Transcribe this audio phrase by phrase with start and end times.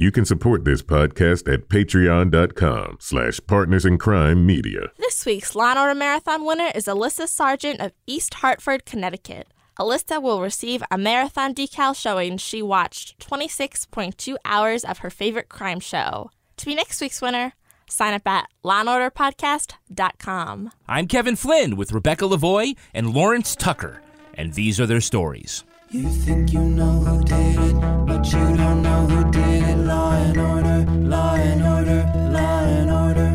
[0.00, 4.92] You can support this podcast at patreon.com slash partners in crime media.
[4.96, 9.48] This week's Law and Order Marathon winner is Alyssa Sargent of East Hartford, Connecticut.
[9.76, 15.80] Alyssa will receive a marathon decal showing she watched 26.2 hours of her favorite crime
[15.80, 16.30] show.
[16.58, 17.54] To be next week's winner,
[17.90, 20.70] sign up at lawandorderpodcast.com.
[20.86, 24.00] I'm Kevin Flynn with Rebecca Lavoie and Lawrence Tucker,
[24.34, 25.64] and these are their stories.
[25.90, 27.74] You think you know who did it,
[28.06, 29.78] but you don't know who did it.
[29.78, 33.30] Law and order, law and order, law and order.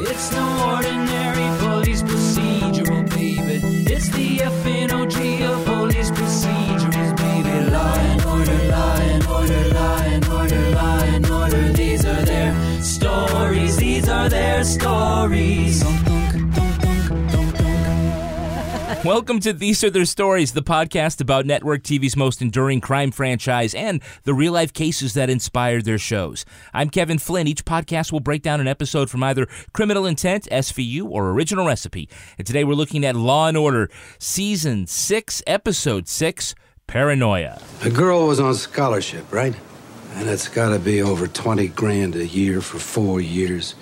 [0.00, 3.60] It's no ordinary police procedural, baby.
[3.92, 7.70] It's the FNOG of police procedurals, baby.
[7.70, 11.72] Law and order, law and order, law and order, law and order.
[11.74, 13.76] These are their stories.
[13.76, 15.84] These are their stories.
[19.04, 23.74] Welcome to These Are Their Stories, the podcast about network TV's most enduring crime franchise
[23.74, 26.44] and the real life cases that inspired their shows.
[26.72, 27.48] I'm Kevin Flynn.
[27.48, 32.08] Each podcast will break down an episode from either Criminal Intent, SVU, or Original Recipe.
[32.38, 36.54] And today we're looking at Law and Order, Season 6, Episode 6
[36.86, 37.60] Paranoia.
[37.80, 39.56] The girl was on scholarship, right?
[40.12, 43.74] And it's got to be over 20 grand a year for four years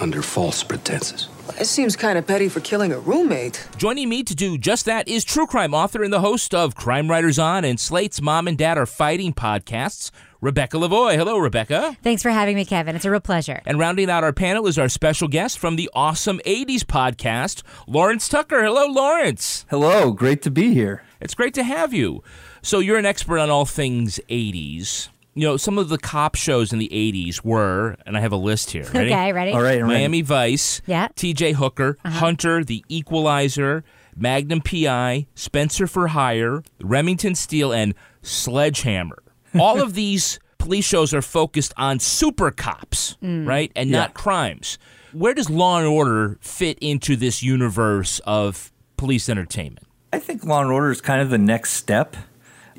[0.00, 1.28] under false pretenses.
[1.58, 3.66] It seems kind of petty for killing a roommate.
[3.76, 7.10] Joining me to do just that is true crime author and the host of Crime
[7.10, 11.16] Writers On and Slate's Mom and Dad Are Fighting podcasts, Rebecca Lavoie.
[11.16, 11.96] Hello, Rebecca.
[12.02, 12.96] Thanks for having me, Kevin.
[12.96, 13.60] It's a real pleasure.
[13.64, 18.28] And rounding out our panel is our special guest from the Awesome 80s podcast, Lawrence
[18.28, 18.62] Tucker.
[18.62, 19.66] Hello, Lawrence.
[19.70, 21.02] Hello, great to be here.
[21.20, 22.22] It's great to have you.
[22.62, 25.08] So, you're an expert on all things 80s.
[25.34, 28.36] You know, some of the cop shows in the 80s were, and I have a
[28.36, 28.84] list here.
[28.92, 29.10] Ready?
[29.10, 29.52] Okay, ready?
[29.52, 30.00] All right, I'm ready.
[30.00, 31.08] Miami Vice, Yeah.
[31.08, 32.18] TJ Hooker, uh-huh.
[32.18, 33.82] Hunter, The Equalizer,
[34.14, 39.22] Magnum PI, Spencer for Hire, Remington Steele, and Sledgehammer.
[39.58, 43.46] All of these police shows are focused on super cops, mm.
[43.46, 43.72] right?
[43.74, 44.78] And not crimes.
[45.12, 49.86] Where does Law and Order fit into this universe of police entertainment?
[50.12, 52.16] I think Law and Order is kind of the next step.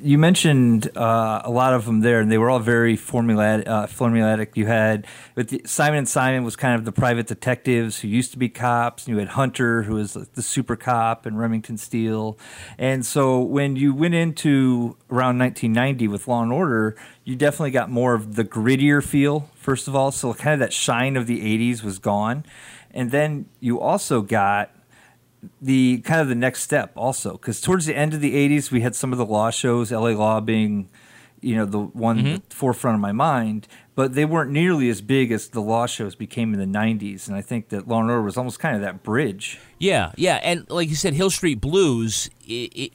[0.04, 3.68] You mentioned uh, a lot of them there, and they were all very formulatic.
[3.68, 4.52] Uh.
[4.54, 8.34] You had with the, Simon and Simon was kind of the private detectives who used
[8.34, 9.08] to be cops.
[9.08, 12.38] And you had Hunter, who was the super cop, and Remington Steele.
[12.78, 17.90] And so when you went into around 1990 with Law and Order, you definitely got
[17.90, 19.50] more of the grittier feel.
[19.56, 22.44] First of all, so kind of that shine of the 80s was gone,
[22.92, 24.70] and then you also got
[25.62, 28.82] the kind of the next step also because towards the end of the 80s we
[28.82, 30.14] had some of the law shows L.A.
[30.16, 30.90] Law being
[31.42, 32.36] you know the one Mm-hmm.
[32.48, 36.16] the forefront of my mind but they weren't nearly as big as the law shows
[36.16, 38.82] became in the 90s and i think that law and order was almost kind of
[38.82, 42.30] that bridge Yeah, yeah, and like you said, Hill Street Blues,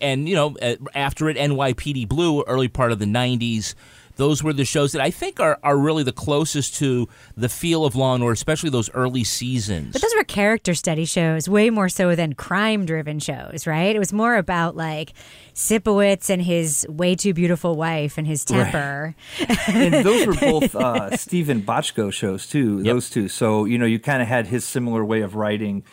[0.01, 0.57] and you know,
[0.95, 3.75] after it, NYPD Blue, early part of the '90s.
[4.19, 7.85] Those were the shows that I think are, are really the closest to the feel
[7.85, 9.93] of Law and Order, especially those early seasons.
[9.93, 13.95] But those were character study shows, way more so than crime driven shows, right?
[13.95, 15.13] It was more about like
[15.55, 19.15] Sipowicz and his way too beautiful wife and his temper.
[19.69, 22.83] and those were both uh, Steven Bochco shows too.
[22.83, 23.29] Those two.
[23.29, 25.85] So you know, you kind of had his similar way of writing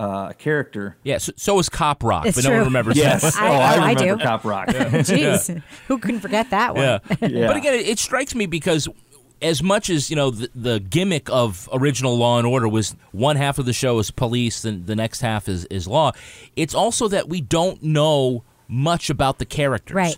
[0.00, 0.96] uh, character.
[1.04, 3.22] yeah, so, so was Cop Rock, It's but no one remembers Yes.
[3.22, 3.34] that.
[3.42, 4.22] I- oh, oh, I I remember do.
[4.24, 4.68] Cop Rock.
[4.68, 6.82] Jeez, who couldn't forget that one?
[6.84, 6.98] Yeah.
[7.20, 7.46] Yeah.
[7.46, 8.88] But again, it, it strikes me because
[9.42, 13.36] as much as, you know, the, the gimmick of original Law and Order was one
[13.36, 16.12] half of the show is police, and the next half is, is law,
[16.56, 19.94] it's also that we don't know much about the characters.
[19.94, 20.16] Right.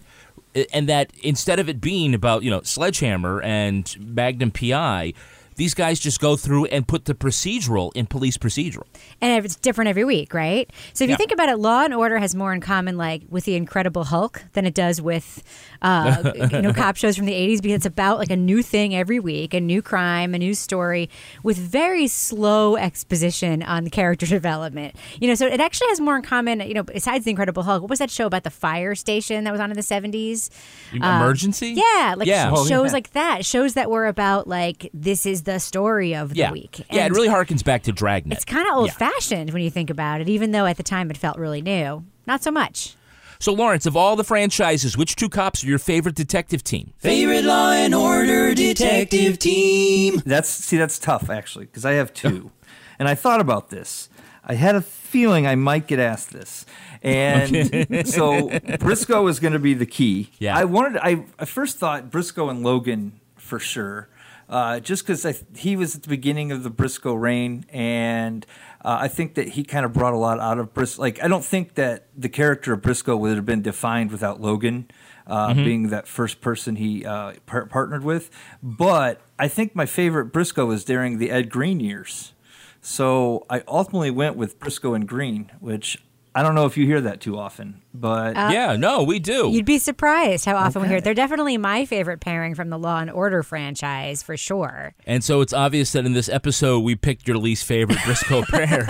[0.75, 5.14] And that instead of it being about, you know, Sledgehammer and Magnum PI,
[5.56, 8.84] these guys just go through and put the procedural in police procedural.
[9.20, 10.70] and it's different every week, right?
[10.94, 11.14] So if Yeah.
[11.14, 14.04] you think about it, Law and Order has more in common, like with the Incredible
[14.04, 15.43] Hulk, than it does with,
[15.82, 18.94] uh, you know, cop shows from the '80s, because it's about like a new thing
[18.94, 21.08] every week, a new crime, a new story,
[21.43, 24.94] with very slow exposition on the character development.
[25.20, 26.60] You know, so it actually has more in common.
[26.60, 29.50] You know, besides the Incredible Hulk, what was that show about the fire station that
[29.52, 30.50] was on in the '70s?
[30.93, 31.75] Emergency?
[31.76, 32.48] Yeah, like Yeah.
[32.50, 32.93] sh- Oh, shows yeah.
[32.93, 36.53] like that, shows that were about like this is the story of the Yeah.
[36.53, 36.85] week.
[36.91, 38.37] Yeah, it really harkens back to Dragnet.
[38.37, 41.11] it's kind of old fashioned when you think about it, even though at the time
[41.11, 42.05] it felt really new.
[42.27, 42.94] Not so much.
[43.39, 46.93] So, Lawrence, of all the franchises, which two cops are your favorite detective team?
[46.99, 50.23] Favorite Law and Order detective team.
[50.25, 52.53] That's see, that's tough actually because I have two,
[53.00, 54.09] and I thought about this.
[54.44, 56.65] I had a feeling I might get asked this,
[57.03, 58.49] and so
[58.79, 60.31] Briscoe is going to be the key.
[60.39, 60.56] Yeah.
[60.56, 60.99] I wanted.
[61.03, 64.09] I, I first thought Briscoe and Logan for sure,
[64.52, 68.44] uh, just because he was at the beginning of the Briscoe reign, and
[68.84, 71.00] uh, I think that he kind of brought a lot out of Briscoe.
[71.00, 74.90] Like I don't think that the character of Briscoe would have been defined without Logan.
[75.25, 78.28] Uh, Being that first person he uh, par- partnered with,
[78.60, 82.34] but I think my favorite Briscoe was during the Ed Green years.
[82.81, 86.02] So I ultimately went with Briscoe and Green, which
[86.34, 89.50] I don't know if you hear that too often, but yeah, no, we do.
[89.50, 91.05] You'd be surprised how often we hear it.
[91.05, 94.94] They're definitely my favorite pairing from the Law and Order franchise for sure.
[95.06, 98.84] And so it's obvious that in this episode we picked your least favorite Briscoe pair.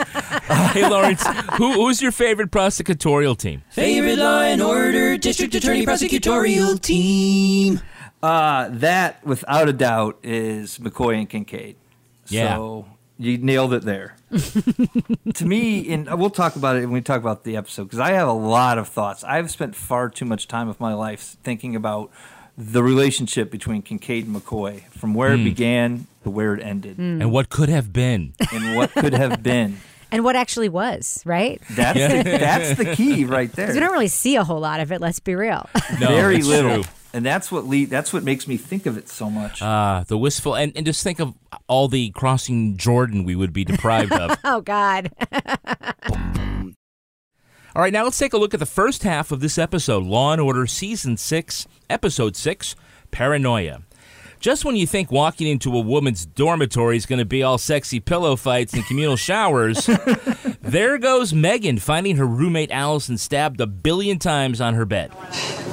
[0.73, 3.65] hey, Lawrence, who, who's your favorite prosecutorial team?
[3.71, 7.81] Favorite Law and Order district attorney prosecutorial team.
[8.23, 11.75] uh, that without a doubt is McCoy and Kincaid.
[12.29, 12.55] Yeah.
[12.57, 12.87] So
[13.19, 14.17] you nailed it there.
[15.35, 18.01] to me, and uh, we'll talk about it when we talk about the episode because
[18.01, 19.23] I have a lot of thoughts.
[19.25, 22.11] I've spent far too much time of my life thinking about
[22.57, 25.45] the relationship between Kincaid and McCoy, from where it hmm.
[25.45, 27.23] began to where it ended, hmm.
[27.23, 28.35] And what could have been?
[28.53, 29.79] and what could have been.
[30.13, 31.59] And what actually was, right?
[31.71, 33.69] That's the, that's the key right there.
[33.69, 35.67] 'Cause we don't really see a whole lot of it, let's be real.
[35.99, 36.93] No, Very little, true.
[37.13, 37.91] And that's what lead.
[37.91, 39.61] That's what makes me think of it so much.
[39.63, 41.35] Ah, the wistful, and, and just think of
[41.69, 44.37] all the crossing Jordan we would be deprived of.
[44.45, 45.11] oh, God.
[47.75, 50.33] All right, now let's take a look at the first half of this episode Law
[50.33, 52.77] and Order Season 6, Episode 6
[53.11, 53.81] Paranoia.
[54.41, 57.99] Just when you think walking into a woman's dormitory is going to be all sexy
[57.99, 59.89] pillow fights and communal showers,
[60.63, 65.13] there goes Megan finding her roommate Allison stabbed a billion times on her bed.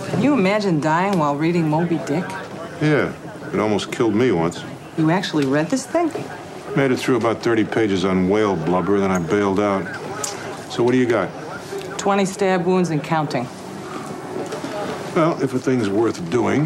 [0.09, 2.25] Can you imagine dying while reading Moby Dick?
[2.81, 3.13] Yeah,
[3.53, 4.63] it almost killed me once.
[4.97, 6.11] You actually read this thing?
[6.75, 9.83] Made it through about 30 pages on whale blubber, then I bailed out.
[10.71, 11.29] So what do you got?
[11.97, 13.45] 20 stab wounds and counting.
[15.15, 16.65] Well, if a thing's worth doing,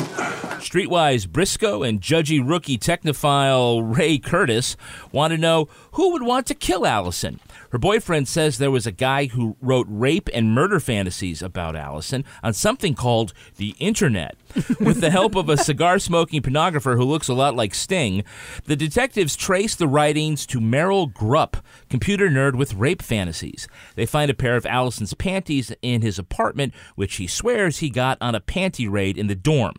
[0.63, 4.77] Streetwise Briscoe and judgy rookie technophile Ray Curtis
[5.11, 7.39] want to know who would want to kill Allison.
[7.73, 12.23] Her boyfriend says there was a guy who wrote rape and murder fantasies about Allison
[12.43, 14.37] on something called the Internet.
[14.79, 18.23] With the help of a cigar smoking pornographer who looks a lot like Sting,
[18.65, 23.67] the detectives trace the writings to Merrill Grupp, computer nerd with rape fantasies.
[23.95, 28.19] They find a pair of Allison's panties in his apartment, which he swears he got
[28.21, 29.77] on a panty raid in the dorm.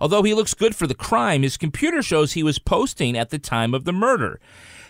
[0.00, 3.38] Although he looks good for the crime, his computer shows he was posting at the
[3.38, 4.40] time of the murder.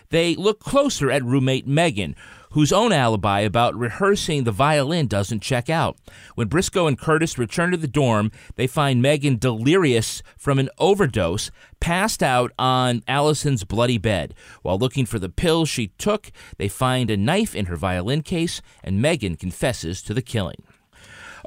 [0.09, 2.15] They look closer at roommate Megan,
[2.51, 5.97] whose own alibi about rehearsing the violin doesn't check out.
[6.35, 11.51] When Briscoe and Curtis return to the dorm, they find Megan delirious from an overdose,
[11.79, 14.33] passed out on Allison's bloody bed.
[14.61, 18.61] While looking for the pills she took, they find a knife in her violin case,
[18.83, 20.63] and Megan confesses to the killing.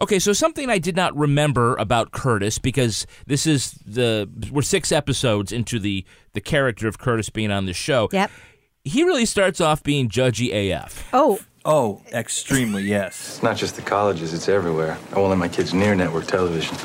[0.02, 4.92] Okay, so something I did not remember about Curtis because this is the we're six
[4.92, 8.08] episodes into the the character of Curtis being on the show.
[8.10, 8.30] Yep.
[8.84, 11.06] He really starts off being judgy AF.
[11.12, 13.34] Oh, oh, extremely yes.
[13.34, 14.96] It's not just the colleges, it's everywhere.
[15.12, 16.78] I won't let my kids near network television.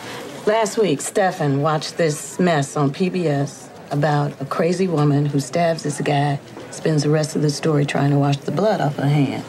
[0.45, 6.01] Last week, Stefan watched this mess on PBS about a crazy woman who stabs this
[6.01, 6.37] guy,
[6.69, 9.45] spends the rest of the story trying to wash the blood off her hands.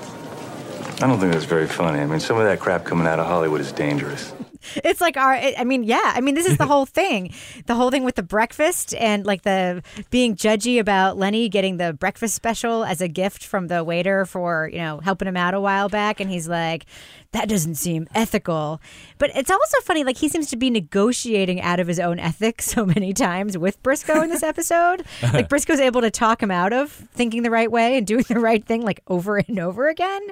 [1.03, 1.99] I don't think that's very funny.
[1.99, 4.33] I mean, some of that crap coming out of Hollywood is dangerous.
[4.77, 5.33] It's like our.
[5.33, 6.13] I mean, yeah.
[6.15, 7.33] I mean, this is the whole thing.
[7.67, 11.93] The whole thing with the breakfast and like the being judgy about Lenny getting the
[11.93, 15.61] breakfast special as a gift from the waiter for you know helping him out a
[15.61, 16.87] while back, and he's like,
[17.33, 18.81] that doesn't seem ethical.
[19.19, 20.05] But it's also funny.
[20.05, 23.83] Like he seems to be negotiating out of his own ethics so many times with
[23.83, 25.05] Briscoe in this episode.
[25.23, 28.39] like Briscoe's able to talk him out of thinking the right way and doing the
[28.41, 30.23] right thing like over and over again.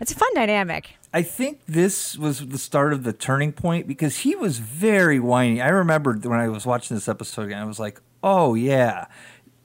[0.00, 0.96] It's a fun dynamic.
[1.12, 5.60] I think this was the start of the turning point because he was very whiny.
[5.60, 9.06] I remember when I was watching this episode again, I was like, oh, yeah.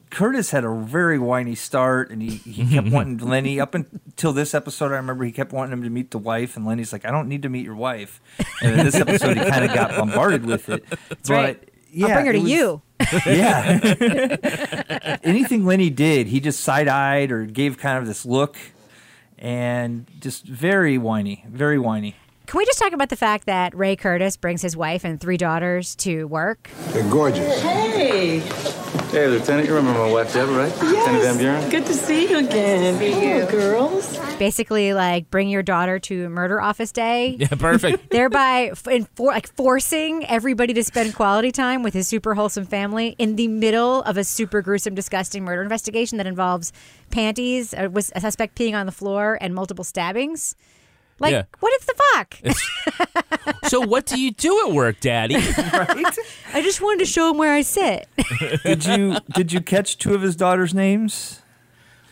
[0.10, 4.54] Curtis had a very whiny start and he, he kept wanting Lenny up until this
[4.54, 4.92] episode.
[4.92, 7.28] I remember he kept wanting him to meet the wife, and Lenny's like, I don't
[7.28, 8.22] need to meet your wife.
[8.62, 10.84] And in this episode, he kind of got bombarded with it.
[10.90, 11.70] but right.
[11.92, 12.82] yeah, I'll bring her to was- you.
[13.26, 15.18] yeah.
[15.24, 18.58] Anything Lenny did, he just side eyed or gave kind of this look
[19.38, 22.16] and just very whiny, very whiny.
[22.50, 25.38] Can we just talk about the fact that Ray Curtis brings his wife and three
[25.38, 26.68] daughters to work?
[26.88, 27.62] They're gorgeous.
[27.62, 28.40] Hey,
[29.12, 30.82] Hey, Lieutenant, you remember my wife, Deborah, right?
[30.82, 31.70] Lieutenant Van Buren?
[31.70, 32.98] good to see you again.
[32.98, 34.18] See you, girls.
[34.40, 37.38] Basically, like bring your daughter to murder office day.
[37.40, 38.10] Yeah, perfect.
[38.12, 43.16] thereby f- enfor- like forcing everybody to spend quality time with his super wholesome family
[43.20, 46.72] in the middle of a super gruesome, disgusting murder investigation that involves
[47.12, 50.56] panties, uh, was a suspect peeing on the floor, and multiple stabbings.
[51.20, 51.44] Like, Yeah.
[51.60, 53.64] what if the fuck?
[53.68, 55.36] so what do you do at work, Daddy?
[55.74, 56.18] right?
[56.54, 58.08] I just wanted to show him where I sit.
[58.64, 61.42] did you did you catch two of his daughters' names?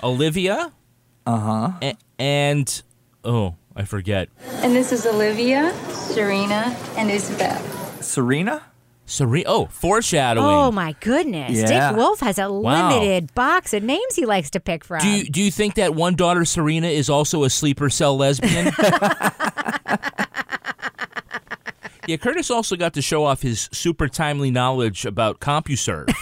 [0.04, 0.72] Olivia
[1.26, 1.72] Uh huh.
[1.82, 2.82] a- and
[3.24, 4.30] oh, I forget.
[4.64, 7.60] And this is Olivia, Serena, and Isabel.
[8.02, 8.64] Serena.
[9.10, 9.46] Serena.
[9.48, 10.46] Oh, foreshadowing.
[10.46, 11.54] oh my goodness!
[11.54, 11.90] Yeah.
[11.90, 12.90] Dick Wolf has a Wow.
[12.90, 15.00] limited box of names he likes to pick from.
[15.00, 18.66] Do you, do you think that one daughter, Serena, is also a sleeper cell lesbian?
[22.08, 26.08] yeah, Curtis also got to show off his super timely knowledge about CompuServe.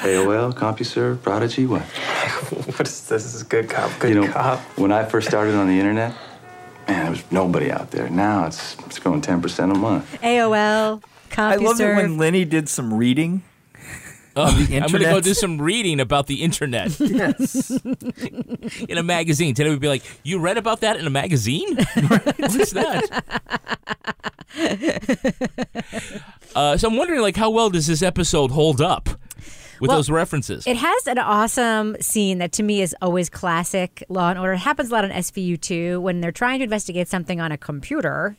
[0.00, 1.82] AOL, CompuServe, Prodigy, what?
[2.66, 3.24] what is this?
[3.24, 4.60] This is good cop, good you know, cop.
[4.78, 6.14] when I first started on the internet,
[6.90, 8.08] man, there was nobody out there.
[8.10, 10.20] Now it's it's growing 10% a month.
[10.22, 11.02] AOL,
[11.36, 13.42] I love it when Lenny did some reading.
[14.36, 16.98] Oh, on the I'm going to go do some reading about the internet.
[17.00, 17.70] yes.
[18.88, 19.54] in a magazine.
[19.54, 21.76] Today we'd be like, You read about that in a magazine?
[21.94, 23.24] What's that?
[26.54, 29.08] uh, so I'm wondering, like, how well does this episode hold up
[29.80, 30.66] with Well, those references?
[30.66, 34.52] It has an awesome scene that to me is always classic Law and Order.
[34.52, 37.56] It happens a lot on SVU too when they're trying to investigate something on a
[37.58, 38.36] computer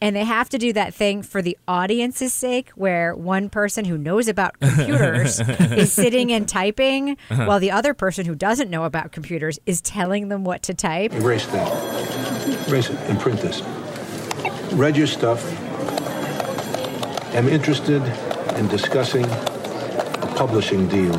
[0.00, 3.98] and they have to do that thing for the audience's sake where one person who
[3.98, 7.44] knows about computers is sitting and typing Uh-huh.
[7.44, 11.12] while the other person who doesn't know about computers is telling them what to type.
[11.12, 12.68] Erase that.
[12.68, 13.62] Erase it and print this.
[14.72, 15.44] Read your stuff.
[17.34, 18.02] Am interested
[18.56, 19.57] in discussing a
[20.28, 21.14] publishing deal.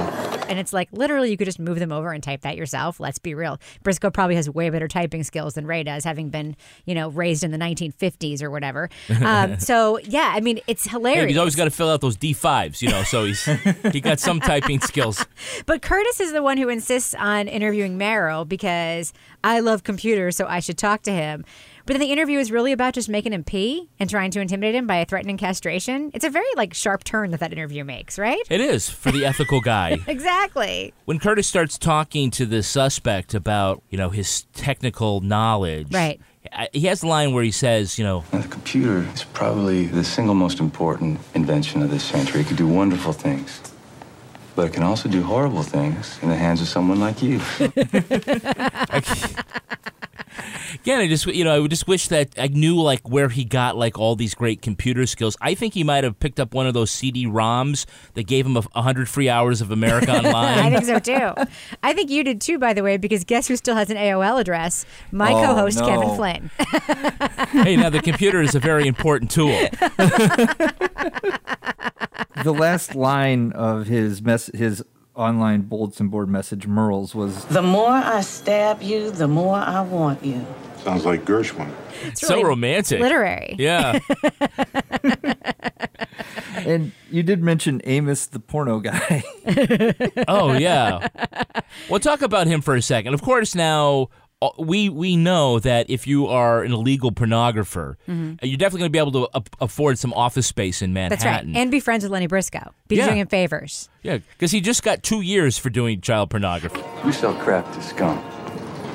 [0.49, 2.99] And it's like literally you could just move them over and type that yourself.
[2.99, 3.59] Let's be real.
[3.83, 7.43] Briscoe probably has way better typing skills than Ray does, having been, you know, raised
[7.43, 8.89] in the 1950s or whatever.
[9.23, 11.27] Um, so, yeah, I mean, it's Hey, hilarious.
[11.29, 13.43] he's always got to fill out those D5s, you know, so he's
[13.91, 15.25] he got some typing skills.
[15.65, 19.13] But Curtis is the one who insists on interviewing Merrill because
[19.43, 21.45] I love computers, so I should talk to him.
[21.89, 24.75] But then the interview is really about just making him pee and trying to intimidate
[24.75, 26.11] him by threatening castration.
[26.13, 28.43] It's a very like sharp turn that that interview makes, right?
[28.47, 29.97] It is for the ethical guy.
[30.07, 30.93] exactly.
[31.05, 36.21] When Curtis starts talking to the suspect about, you know, his technical knowledge, Right.
[36.73, 40.03] He has the line where he says, you know, And the computer is probably the
[40.03, 42.41] single most important invention of this century.
[42.41, 43.61] It can do wonderful things.
[44.55, 47.41] But it can also do horrible things in the hands of someone like you.
[50.73, 53.43] Again, I just you know I would just wish that I knew like where he
[53.43, 55.35] got like all these great computer skills.
[55.41, 58.63] I think he might have picked up one of those CD-ROMs that gave him a
[58.75, 60.33] a hundred free hours of America Online.
[60.59, 61.33] I think so too.
[61.83, 64.39] I think you did too, by the way, because guess who still has an AOL
[64.39, 64.85] address?
[65.11, 65.87] My Oh, co-host no.
[65.87, 66.51] Kevin Flynn.
[67.63, 69.49] hey, now the computer is a very important tool.
[72.43, 74.83] the last line of his mess his
[75.19, 80.23] online bulletin board message Merle's was The more I stab you, the more I want
[80.23, 80.45] you.
[80.83, 81.69] Sounds like Gershwin.
[82.15, 83.55] so romantic, literary.
[83.59, 83.99] Yeah.
[86.55, 89.23] and you did mention Amos the porno guy.
[90.27, 91.07] oh yeah.
[91.89, 93.13] Well, talk about him for a second.
[93.13, 94.09] Of course, now
[94.57, 98.41] we we know that if you are an illegal pornographer, Mhm.
[98.41, 101.09] uh, you're definitely going to be able to a- afford some office space in Manhattan.
[101.09, 101.53] That's Manhattan.
[101.53, 101.61] right.
[101.61, 102.71] And be friends with Lenny Briscoe.
[102.87, 103.07] Be Yeah.
[103.07, 103.89] doing him favors.
[104.01, 106.79] yeah, because he just got two years for doing child pornography.
[107.05, 108.21] You sell crap to scum.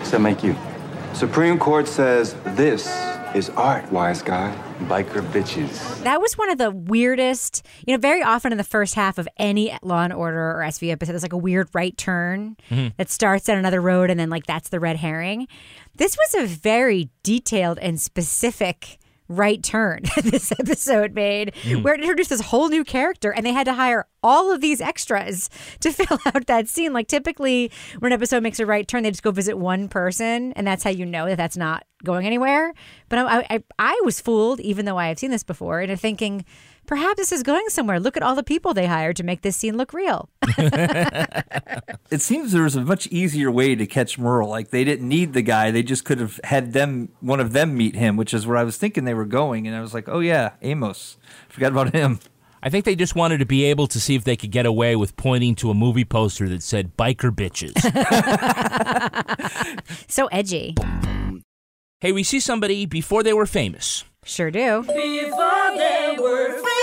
[0.00, 0.56] Does that make you?
[1.12, 2.86] Supreme Court says this
[3.34, 4.54] is art, wise guy.
[4.82, 6.02] Biker bitches.
[6.04, 9.28] That was one of the weirdest, you know, very often in the first half of
[9.38, 12.92] any Law and Order or SV episode, there's like a weird right turn Mhm.
[12.96, 15.48] that starts at another road and then like that's the red herring.
[15.96, 21.82] This was a very detailed and specific right turn this episode made Mm.
[21.82, 24.80] where it introduced this whole new character and they had to hire all of these
[24.80, 25.48] extras
[25.80, 29.10] to fill out that scene like typically when an episode makes a right turn they
[29.10, 32.74] just go visit one person and that's how you know that that's not going anywhere
[33.08, 36.44] but i i, I was fooled even though i have seen this before into thinking
[36.86, 39.56] perhaps this is going somewhere look at all the people they hired to make this
[39.56, 40.28] scene look real
[42.10, 44.48] it seems there was a much easier way to catch Merle.
[44.48, 47.76] Like they didn't need the guy; they just could have had them, one of them,
[47.76, 49.66] meet him, which is where I was thinking they were going.
[49.66, 51.16] And I was like, "Oh yeah, Amos,
[51.48, 52.20] forgot about him."
[52.62, 54.96] I think they just wanted to be able to see if they could get away
[54.96, 57.74] with pointing to a movie poster that said "biker bitches."
[60.08, 60.74] so edgy
[62.00, 64.04] Hey, we see somebody before they were famous.
[64.24, 64.82] Sure do.
[64.82, 66.73] Before they were famous.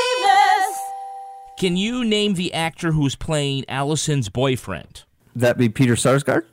[1.61, 5.03] Can you name the actor who's playing Allison's boyfriend?
[5.35, 6.45] That be Peter Sarsgaard?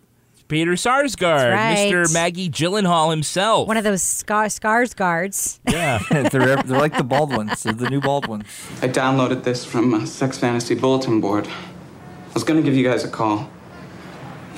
[0.48, 1.90] Peter Sarsgaard, right.
[1.90, 2.12] Mr.
[2.12, 3.68] Maggie Gyllenhaal himself.
[3.68, 5.60] One of those scar- scars guards.
[5.66, 6.02] Yeah.
[6.10, 7.62] they're, they're like the Baldwins.
[7.62, 8.44] They're the new Baldwins.
[8.82, 11.48] I downloaded this from a Sex Fantasy Bulletin Board.
[11.48, 13.48] I was gonna give you guys a call.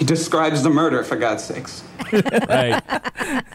[0.01, 1.85] He describes the murder, for God's sakes.
[2.49, 2.83] right.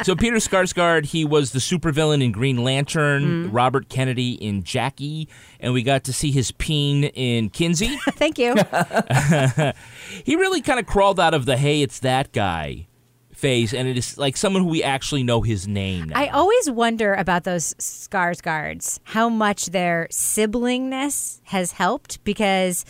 [0.04, 3.52] So Peter Skarsgård, he was the supervillain in Green Lantern, Mm-hmm.
[3.52, 5.28] Robert Kennedy in Jackie,
[5.60, 7.98] and we got to see his peen in Kinsey.
[8.12, 8.54] Thank you.
[10.24, 12.86] he really kind of crawled out of the "Hey, it's that guy"
[13.34, 16.10] phase, and it is like someone who we actually know his name.
[16.10, 16.20] Now.
[16.20, 22.86] I always wonder about those scars guards, how much their siblingness has helped because.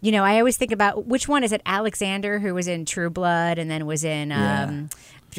[0.00, 1.60] You know, I always think about which one is it?
[1.66, 4.88] Alexander, who was in True Blood and then was in um,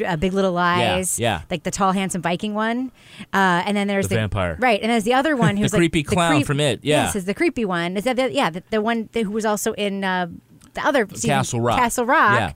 [0.06, 1.18] uh, Big Little Lies.
[1.18, 1.42] yeah.
[1.50, 2.92] Like the tall, handsome Viking one.
[3.32, 4.56] Uh, and then there's The the, vampire.
[4.60, 4.80] Right.
[4.80, 6.80] And there's the other one The who's creepy like, the creepy clown creep- from It,
[6.84, 7.04] yeah.
[7.04, 7.96] Yes, is the creepy one.
[7.96, 10.28] Is that the, yeah, the, the one that, who was also in uh,
[10.74, 11.78] the other season, Castle Rock.
[11.78, 12.38] Castle Rock.
[12.38, 12.52] Yeah.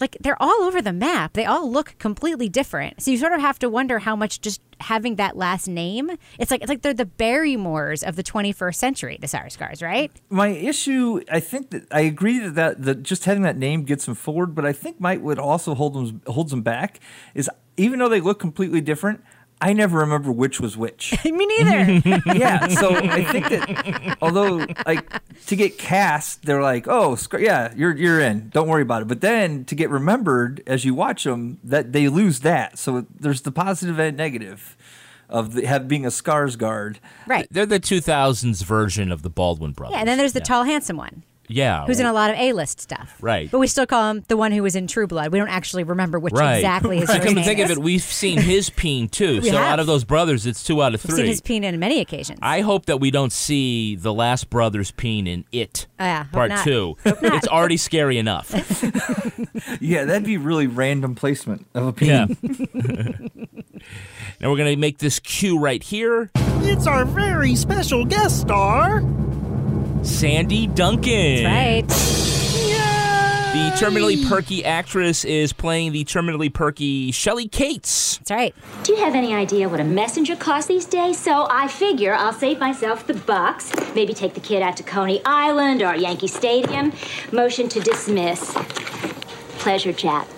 [0.00, 1.32] Like they're all over the map.
[1.32, 3.02] They all look completely different.
[3.02, 6.10] So you sort of have to wonder how much just having that last name.
[6.38, 9.18] It's like it's like they're the Barrymores of the 21st century.
[9.20, 10.12] The Sarsgaards, right?
[10.30, 14.06] My issue, I think that I agree that, that that just having that name gets
[14.06, 17.00] them forward, but I think might would also hold them holds them back
[17.34, 19.22] is even though they look completely different.
[19.60, 21.14] I never remember which was which.
[21.24, 22.20] Me neither.
[22.34, 25.10] yeah, so I think that although like
[25.46, 28.50] to get cast, they're like, oh, Scar- yeah, you're you're in.
[28.50, 29.08] Don't worry about it.
[29.08, 32.78] But then to get remembered as you watch them, that they lose that.
[32.78, 34.76] So there's the positive and negative
[35.28, 36.96] of the, have being a Skarsgård.
[37.26, 37.46] Right.
[37.50, 39.94] They're the 2000s version of the Baldwin brothers.
[39.94, 41.84] Yeah, and then there's the tall, handsome one Yeah.
[41.86, 43.16] who's in a lot of A-list stuff.
[43.20, 43.50] Right.
[43.50, 45.32] But we still call him the one who was in True Blood.
[45.32, 46.56] We don't actually remember which Right.
[46.56, 49.40] exactly his To first come to name think of it, we've seen his peen too.
[49.40, 49.72] We so have.
[49.72, 51.16] out of those brothers, it's two out of We've three.
[51.22, 52.38] seen his peen in many occasions.
[52.42, 55.86] I hope that we don't see the last brother's peen in it.
[55.98, 56.64] Oh, yeah, part not.
[56.64, 56.96] two.
[57.04, 58.54] It's already scary enough.
[59.80, 62.08] Yeah, that'd be really random placement of a peen.
[62.08, 62.26] Yeah.
[64.40, 66.30] now we're gonna make this cue right here.
[66.62, 69.02] It's our very special guest star.
[70.02, 71.42] Sandy Duncan.
[71.42, 72.28] That's right.
[73.48, 78.18] The terminally perky actress is playing the terminally perky Shelley Cates.
[78.18, 78.54] That's right.
[78.82, 81.18] Do you have any idea what a messenger costs these days?
[81.18, 83.72] So I figure I'll save myself the bucks.
[83.94, 86.92] Maybe take the kid out to Coney Island or Yankee Stadium.
[87.32, 88.52] Motion to dismiss.
[89.58, 90.28] Pleasure chat.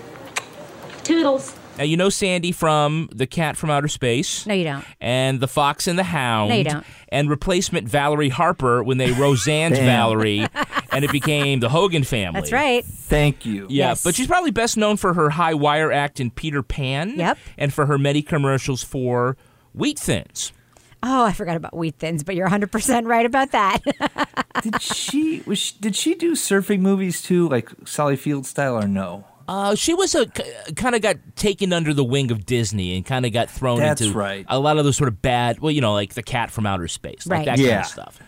[1.02, 1.59] Toodles.
[1.78, 4.46] Now you know Sandy from The Cat from Outer Space.
[4.46, 4.84] No, you don't.
[5.00, 6.50] And The Fox and the Hound.
[6.50, 6.84] No, you don't.
[7.08, 10.46] And replacement Valerie Harper when they Roseanne's Valerie,
[10.92, 12.38] and it became the Hogan family.
[12.40, 12.84] That's right.
[12.84, 13.62] Thank you.
[13.70, 14.04] Yeah, Yes.
[14.04, 17.14] but she's probably best known for her high wire act in Peter Pan.
[17.16, 17.38] Yep.
[17.56, 19.36] And for her many commercials for
[19.72, 20.52] Wheat Thins.
[21.02, 23.78] Oh, I forgot about Wheat Thins, but you're 100% right about that.
[24.62, 28.86] did she was she, did she do surfing movies too, like Sally Field style, or
[28.86, 29.24] no?
[29.50, 30.26] Uh, she was a
[30.76, 34.00] kind of got taken under the wing of Disney and kind of got thrown That's
[34.00, 34.46] into right.
[34.48, 36.86] a lot of those sort of bad, well, you know, like the cat from outer
[36.86, 37.44] space, like Right.
[37.46, 37.80] that kind Yeah.
[37.80, 38.20] of stuff.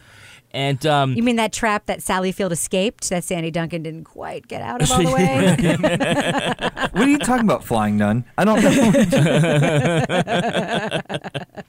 [0.50, 4.48] And um, you mean that trap that Sally Field escaped that Sandy Duncan didn't quite
[4.48, 6.88] get out of all the way?
[6.92, 8.24] What are you talking about, Flying Nun?
[8.36, 8.90] I don't know.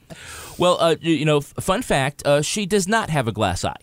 [0.57, 3.77] well, uh, you you know, fun fact: uh, she does not have a glass eye.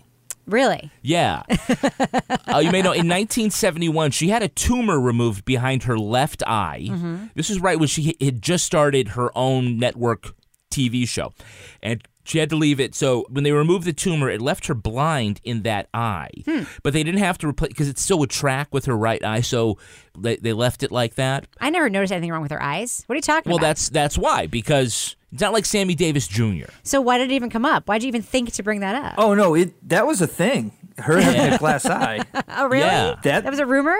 [0.50, 0.90] Really?
[1.02, 1.42] Yeah.
[1.48, 6.86] uh, you may know in 1971, she had a tumor removed behind her left eye.
[6.90, 7.30] Mhm.
[7.34, 10.34] This is right when she had just started her own network
[10.70, 11.32] TV show.
[11.82, 12.94] And she had to leave it.
[12.94, 16.30] So when they removed the tumor, it left her blind in that eye.
[16.46, 16.62] Hmm.
[16.82, 19.40] But they didn't have to replace because it still would track with her right eye.
[19.40, 19.78] So
[20.18, 21.46] they, they left it like that.
[21.60, 23.02] I never noticed anything wrong with her eyes.
[23.06, 23.66] What are you talking Well, about?
[23.66, 26.66] that's that's why because it's not like Sammy Davis Jr.
[26.82, 27.88] So why did it even come up?
[27.88, 29.14] Why'd you even think to bring that up?
[29.18, 30.72] oh no, it that was a thing.
[30.98, 32.20] Her having a glass eye.
[32.48, 32.84] Oh, really?
[32.84, 33.14] Yeah.
[33.22, 33.96] That- that was a rumor?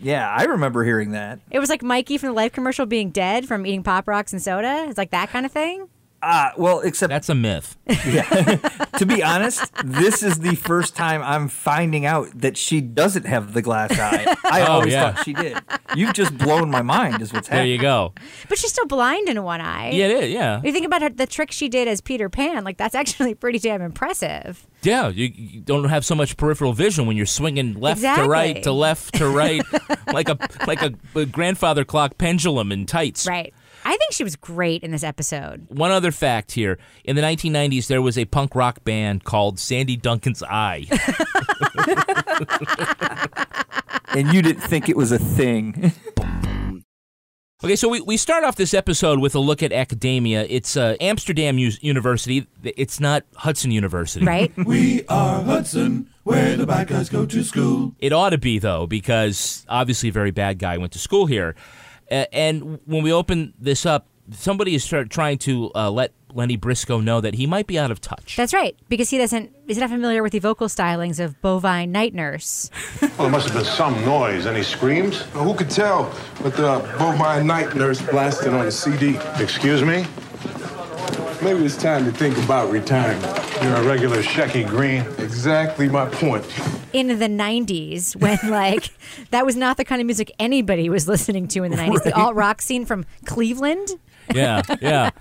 [0.00, 1.40] Yeah, I remember hearing that.
[1.50, 4.42] It was like Mikey from the Life commercial being dead from eating Pop Rocks and
[4.42, 4.84] soda.
[4.88, 5.88] It's like that kind of thing.
[6.26, 7.76] Ah, well, except that's a myth.
[7.86, 13.52] to be honest, this is the first time I'm finding out that she doesn't have
[13.52, 14.34] the glass eye.
[14.44, 15.12] I Oh, always yeah.
[15.12, 15.58] thought she did.
[15.94, 17.66] You've just blown my mind, is what's happening.
[17.68, 18.12] There you go.
[18.48, 19.90] But she's still blind in one eye.
[19.90, 20.60] Yeah, it is, yeah.
[20.64, 22.64] You think about her, the trick she did as Peter Pan.
[22.64, 24.66] Like that's actually pretty damn impressive.
[24.82, 28.62] Yeah, you, you don't have so much peripheral vision when you're swinging left to right
[28.64, 29.62] to left to right,
[30.12, 33.26] like a like a, a grandfather clock pendulum in tights.
[33.26, 33.54] Right.
[33.84, 35.66] I think she was great in this episode.
[35.68, 39.96] One other fact here: in the 1990s, there was a punk rock band called Sandy
[39.96, 40.86] Duncan's Eye.
[44.16, 45.92] And you didn't think it was a thing.
[47.62, 50.44] Okay, so we, we start off this episode with a look at academia.
[50.50, 52.46] It's uh, Amsterdam U- University.
[52.62, 54.26] It's not Hudson University.
[54.26, 54.52] Right.
[54.66, 57.94] We are Hudson, where the bad guys go to school.
[58.00, 61.54] It ought to be, though, because obviously a very bad guy went to school here.
[62.14, 66.56] Uh, and when we open this up, somebody is start trying to uh, let Lenny
[66.56, 68.36] Briscoe know that he might be out of touch.
[68.36, 69.54] That's right, because he doesn't.
[69.66, 72.70] He's not familiar with the vocal stylings of bovine night nurse.
[73.00, 74.44] Well, there must have been some noise.
[74.46, 75.24] Any screams?
[75.34, 76.04] Well, who could tell
[76.42, 79.18] with the bovine night nurse blasted on the CD?
[79.38, 80.04] Excuse me?
[81.42, 83.22] Maybe it's time to think about retirement.
[83.62, 85.02] You're a regular Shecky Greene.
[85.18, 86.44] Exactly my point.
[86.92, 88.90] In the '90s, when like
[89.30, 92.14] that was not the kind of music anybody was listening to in the '90s, the
[92.14, 93.88] alt rock scene from Cleveland.
[94.34, 95.10] Yeah, yeah.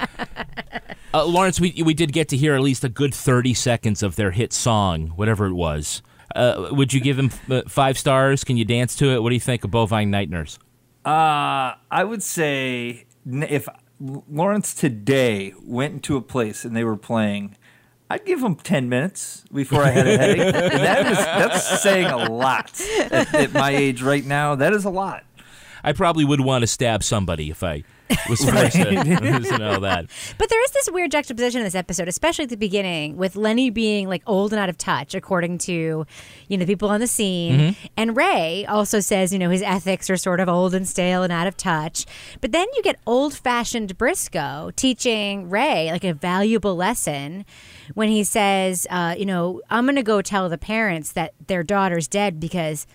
[1.15, 4.15] Uh, Lawrence, we we did get to hear at least a good thirty seconds of
[4.15, 6.01] their hit song, whatever it was.
[6.35, 8.43] Uh, would you give him uh, five stars?
[8.43, 9.21] Can you dance to it?
[9.21, 10.57] What do you think of Bovine Night Nurse?
[11.05, 13.67] Uh, I would say if
[14.03, 17.55] Lawrence today went into a place and they were playing,
[18.09, 20.39] I'd give him 10 minutes before I had a headache.
[20.55, 24.55] and that is, that's saying a lot at, at my age right now.
[24.55, 25.23] That is a lot.
[25.83, 27.83] I probably would want to stab somebody if I
[28.29, 28.51] was to,
[29.49, 30.05] to know that.
[30.37, 33.69] But there is this weird juxtaposition in this episode, especially at the beginning, with Lenny
[33.69, 35.73] being like old and out of touch, according to,
[36.47, 37.53] you know, the people on the scene.
[37.53, 37.63] Mm-hmm.
[37.63, 37.89] Mhm.
[37.97, 41.31] And Ray also says, you know, his ethics are sort of old and stale and
[41.33, 42.05] out of touch.
[42.41, 47.45] But then you get old fashioned Briscoe teaching Ray like a valuable lesson
[47.93, 51.63] when he says, uh, you know, I'm going to go tell the parents that their
[51.63, 52.85] daughter's dead because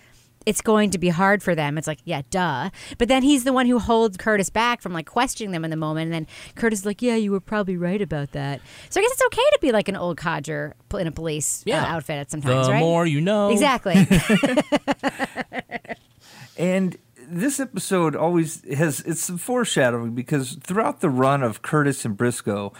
[0.45, 1.77] it's going to be hard for them.
[1.77, 2.69] It's like, yeah, duh.
[2.97, 5.77] But then he's the one who holds Curtis back from like questioning them in the
[5.77, 6.05] moment.
[6.05, 8.61] And then Curtis is like, yeah, you were probably right about that.
[8.89, 11.71] So I guess it's okay to be like an old codger in a police uh,
[11.73, 12.79] outfit at sometimes, The right?
[12.79, 13.49] more you know.
[13.49, 13.95] Exactly.
[16.59, 22.17] And this episode always has it's some foreshadowing because throughout the run of Curtis and
[22.17, 22.73] Briscoe,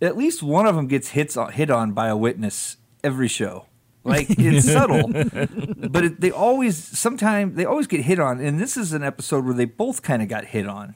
[0.00, 3.66] at least one of them gets hits on, hit on by a witness every show.
[4.04, 8.40] Like it's subtle, but it, they always sometimes they always get hit on.
[8.40, 10.94] And this is an episode where they both kind of got hit on.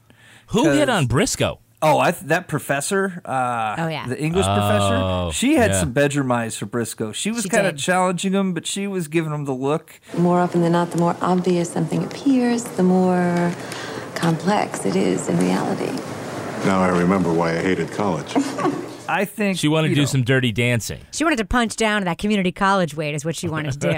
[0.49, 1.61] Who hit on Briscoe?
[1.83, 3.21] Oh, I th- that professor.
[3.27, 5.39] Uh, oh yeah, the English Oh, professor.
[5.39, 5.81] She had yeah.
[5.81, 7.13] some bedroom eyes for Briscoe.
[7.13, 10.01] She was kind of challenging him, but she was giving him the look.
[10.17, 13.53] More often than not, the more obvious something appears, the more
[14.15, 15.93] complex it is in reality.
[16.65, 18.35] Now I remember why I hated college.
[19.09, 20.07] I think She wanted to do know.
[20.07, 21.01] some dirty dancing.
[21.13, 23.93] she wanted to punch down that community college weight, is what she wanted to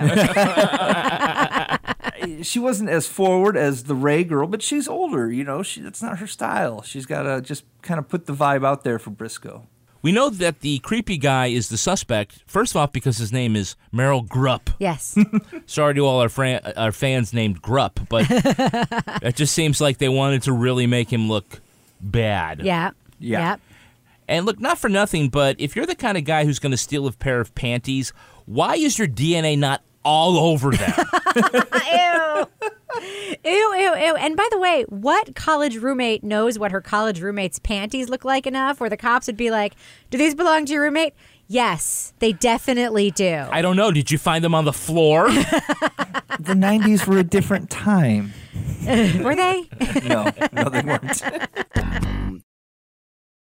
[2.27, 2.42] do.
[2.42, 5.31] she wasn't as forward as the Ray girl, but she's older.
[5.31, 6.83] You know, she that's not her style.
[6.83, 9.66] She's got to just kind of put the vibe out there for Briscoe.
[10.03, 13.75] We know that the creepy guy is the suspect, first off, because his name is
[13.90, 14.69] Merrill Grupp.
[14.79, 15.19] yes.
[15.66, 18.25] Sorry to all our, fran- our fans named Grupp, but
[19.23, 21.61] it just seems like they wanted to really make him look
[22.01, 22.61] bad.
[22.62, 22.90] Yeah.
[23.19, 23.51] Yeah.
[23.53, 23.61] Yep.
[24.29, 26.77] And look, not for nothing, but if you're the kind of guy who's going to
[26.77, 28.12] steal a pair of panties,
[28.45, 30.93] why is your DNA not all over them?
[31.37, 32.47] ew.
[33.45, 34.15] Ew, ew, ew.
[34.17, 38.47] And by the way, what college roommate knows what her college roommate's panties look like
[38.47, 39.75] enough where the cops would be like,
[40.11, 41.15] Do these belong to your roommate?
[41.49, 43.45] Yes, they definitely do.
[43.53, 43.93] I don't know.
[43.93, 45.29] Did you find them on the floor?
[46.39, 48.35] The '90s were a different time.
[48.85, 49.71] Were they?
[50.05, 52.43] No, no, they weren't.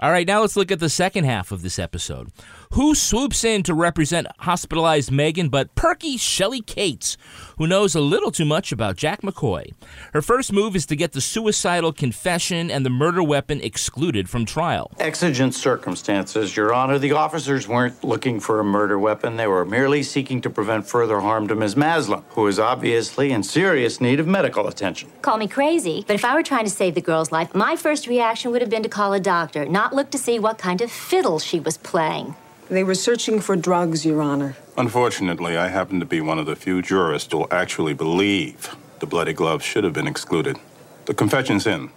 [0.00, 2.30] All right, now let's look at the second half of this episode.
[2.74, 7.16] Who swoops in to represent hospitalized Megan but perky Shelley Cates,
[7.56, 9.72] who knows a little too much about Jack McCoy?
[10.12, 14.44] Her first move is to get the suicidal confession and the murder weapon excluded from
[14.44, 14.90] trial.
[14.98, 16.98] Exigent circumstances, Your Honor.
[16.98, 19.36] The officers weren't looking for a murder weapon.
[19.36, 21.76] They were merely seeking to prevent further harm to Ms.
[21.76, 25.12] Maslin, who is obviously in serious need of medical attention.
[25.22, 28.08] Call me crazy, but if I were trying to save the girl's life, my first
[28.08, 30.90] reaction would have been to call a doctor, not look to see what kind of
[30.90, 32.34] fiddle she was playing.
[32.68, 34.56] They were searching for drugs, Your Honor.
[34.76, 39.32] Unfortunately, I happen to be one of the few jurists who'll actually believe the bloody
[39.32, 40.56] gloves should have been excluded.
[41.04, 41.90] The confession's in.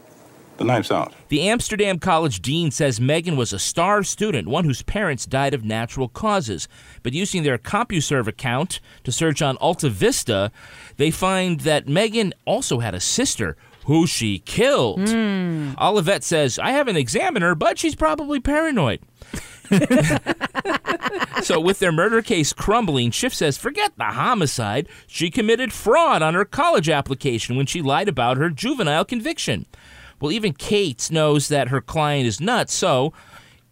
[0.58, 1.14] The knife's out.
[1.30, 5.64] The Amsterdam College dean says Megan was a star student, one whose parents died of
[5.64, 6.68] natural causes.
[7.04, 10.52] But using their CompuServe account to search on AltaVista,
[10.98, 15.08] they find that Megan also had a sister who she killed.
[15.08, 15.72] Hmm.
[15.80, 19.00] Olivet says, I haven't examined her, but she's probably paranoid.
[21.42, 24.88] So, with their murder case crumbling, Schiff says, forget the homicide.
[25.08, 29.66] She committed fraud on her college application when she lied about her juvenile conviction.
[30.20, 33.14] Well, even Kate knows that her client is nuts, so.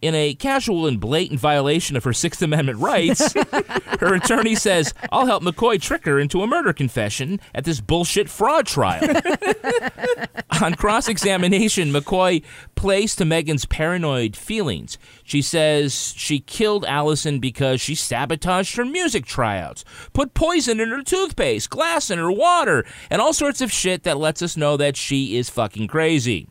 [0.02, 3.32] In a casual and blatant violation of her Sixth Amendment rights,
[4.00, 8.28] her attorney says, I'll help McCoy trick her into a murder confession at this bullshit
[8.28, 9.02] fraud trial.
[10.62, 12.42] On cross examination, McCoy
[12.74, 14.98] plays to Megan's paranoid feelings.
[15.24, 21.02] She says she killed Allison because she sabotaged her music tryouts, put poison in her
[21.02, 24.96] toothpaste, glass in her water, and all sorts of shit that lets us know that
[24.96, 26.48] she is fucking crazy.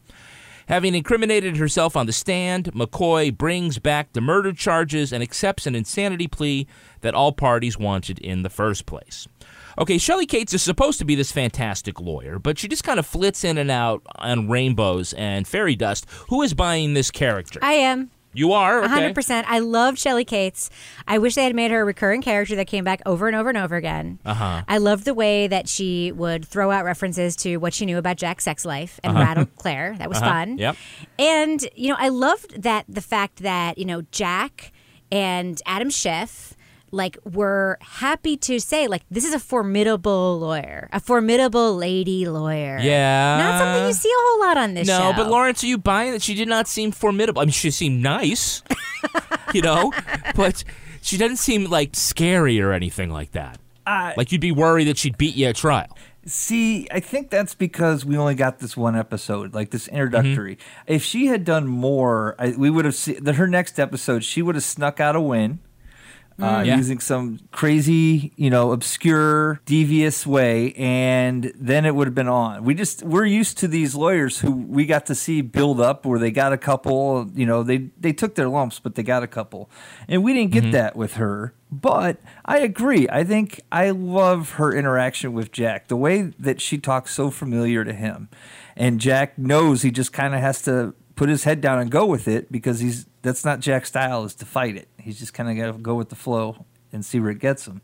[0.67, 5.75] Having incriminated herself on the stand, McCoy brings back the murder charges and accepts an
[5.75, 6.67] insanity plea
[7.01, 9.27] that all parties wanted in the first place.
[9.77, 13.05] Okay, Shelley Cates is supposed to be this fantastic lawyer, but she just kind of
[13.05, 16.07] flits in and out on rainbows and fairy dust.
[16.29, 17.59] Who is buying this character?
[17.61, 18.09] I am.
[18.35, 18.83] You are?
[18.83, 19.11] Okay.
[19.13, 19.45] 100%.
[19.47, 20.69] I loved Shelley Cates.
[21.07, 23.49] I wish they had made her a recurring character that came back over and over
[23.49, 24.19] and over again.
[24.25, 24.63] Uh huh.
[24.67, 28.17] I loved the way that she would throw out references to what she knew about
[28.17, 29.25] Jack's sex life and Uh-huh.
[29.25, 29.95] rattle Claire.
[29.97, 30.29] That was Uh-huh.
[30.29, 30.57] fun.
[30.57, 30.75] Yep.
[31.17, 34.71] And, you know, I loved that the fact that, you know, Jack
[35.11, 36.54] and Adam Schiff
[36.95, 42.79] like were happy to say like this is a formidable lawyer, a formidable lady lawyer.
[42.79, 43.37] Yeah.
[43.37, 45.13] Not something you see a whole lot on this no, show.
[45.15, 47.41] but Lawrence, are you buying that she did not seem formidable?
[47.41, 48.63] I mean, she seemed nice,
[49.53, 49.91] you know,
[50.35, 50.63] but
[51.01, 53.59] she doesn't seem like scary or anything like that.
[53.85, 55.95] I- like you'd be worried that she'd beat you at trial.
[56.27, 60.55] See, I think that's because we only got this one episode, like this introductory.
[60.55, 60.93] Mm-hmm.
[60.93, 64.23] If she had done more, I, we would have seen that her next episode.
[64.23, 65.59] She would have snuck out a win.
[66.37, 66.65] Uh, Mm.
[66.65, 66.75] Yeah.
[66.77, 72.65] Using some crazy, you know, obscure, devious way, and then it would have been on.
[72.65, 76.19] We just we're used to these lawyers who we got to see build up, where
[76.19, 77.29] they got a couple.
[77.33, 79.69] You know, they they took their lumps, but they got a couple,
[80.09, 80.71] and we didn't get Mhm.
[80.73, 81.53] that with her.
[81.71, 83.07] But I agree.
[83.09, 85.87] I think I love her interaction with Jack.
[85.87, 88.27] The way that she talks so familiar to him.
[88.75, 92.05] And Jack knows he just kind of has to put his head down and go
[92.05, 94.89] with it because he's that's not Jack's style is to fight it.
[95.05, 97.67] He's just kind of got to go with the flow and see where it gets
[97.67, 97.81] him.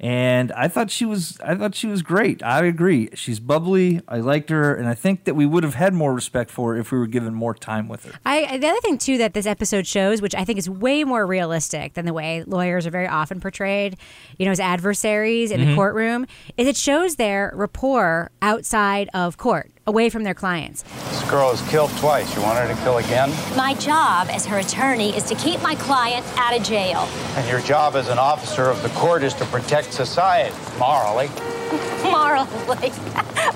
[0.00, 2.42] And I thought she was I thought she was great.
[2.42, 3.10] I agree.
[3.14, 4.00] She's bubbly.
[4.08, 6.80] I liked her and I think that we would have had more respect for her
[6.80, 8.12] if we were given more time with her.
[8.26, 11.26] I the other thing too that this episode shows, which I think is way more
[11.26, 13.96] realistic than the way lawyers are very often portrayed,
[14.38, 15.70] you know, as adversaries in Mm-hmm.
[15.70, 20.82] the courtroom, is it shows their rapport outside of court, away from their clients.
[20.82, 22.34] This girl has killed twice.
[22.34, 23.30] You want her to kill again?
[23.56, 27.08] My job as her attorney is to keep my client out of jail.
[27.36, 31.28] And your job as an officer of the court is to protect society morally.
[32.04, 32.92] Morally.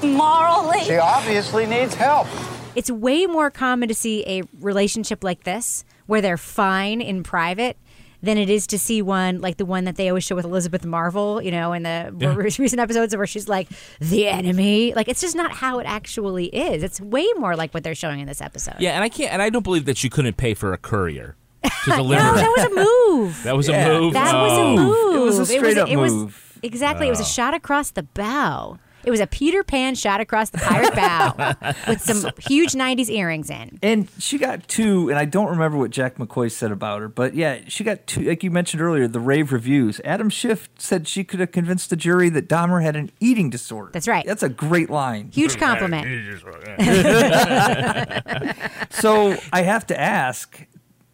[0.03, 0.85] Morally.
[0.85, 2.27] She obviously needs help.
[2.75, 7.77] It's way more common to see a relationship like this where they're fine in private
[8.23, 10.85] than it is to see one like the one that they always show with Elizabeth
[10.85, 12.35] Marvel, you know, in the Yeah.
[12.35, 13.69] recent episodes where she's like
[14.01, 14.93] the enemy.
[14.95, 16.83] Like it's just not how it actually is.
[16.83, 18.75] It's way more like what they're showing in this episode.
[18.81, 21.37] Yeah, and I can't, and I don't believe that she couldn't pay for a courier
[21.85, 22.23] to deliver.
[22.23, 23.43] No, that was a move.
[23.45, 24.13] That was a move.
[24.15, 24.77] That was a Oh.
[24.77, 25.17] move.
[25.17, 26.59] It was a straight up it was- move.
[26.63, 27.07] exactly.
[27.07, 27.27] It was a Oh.
[27.27, 28.79] shot across the bow.
[29.05, 31.55] It was a Peter Pan shot across the pirate bow
[31.89, 33.79] with some huge 90s earrings in.
[33.83, 37.35] And she got two, and I don't remember what Jack McCoy said about her, but
[37.35, 40.01] yeah, she got two, like you mentioned earlier, the rave reviews.
[40.05, 43.91] Adam Schiff said she could have convinced the jury that Dahmer had an eating disorder.
[43.93, 44.27] That's right.
[44.27, 45.31] That's a great line.
[45.33, 46.07] Huge compliment.
[48.91, 50.67] so I have to ask,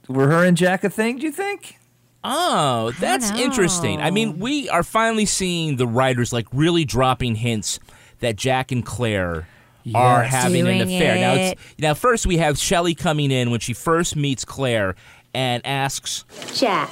[0.09, 1.79] were her and Jack a thing, do you think?
[2.25, 4.01] Oh, that's interesting.
[4.01, 7.79] I mean, we are finally seeing the writers like really dropping hints
[8.21, 9.47] that Jack and Claire
[9.95, 10.33] are Yes.
[10.33, 11.15] having an Doing affair.
[11.17, 14.97] Now, it's, now first we have Shelley coming in when she first meets Claire
[15.35, 16.89] and asks, Jack.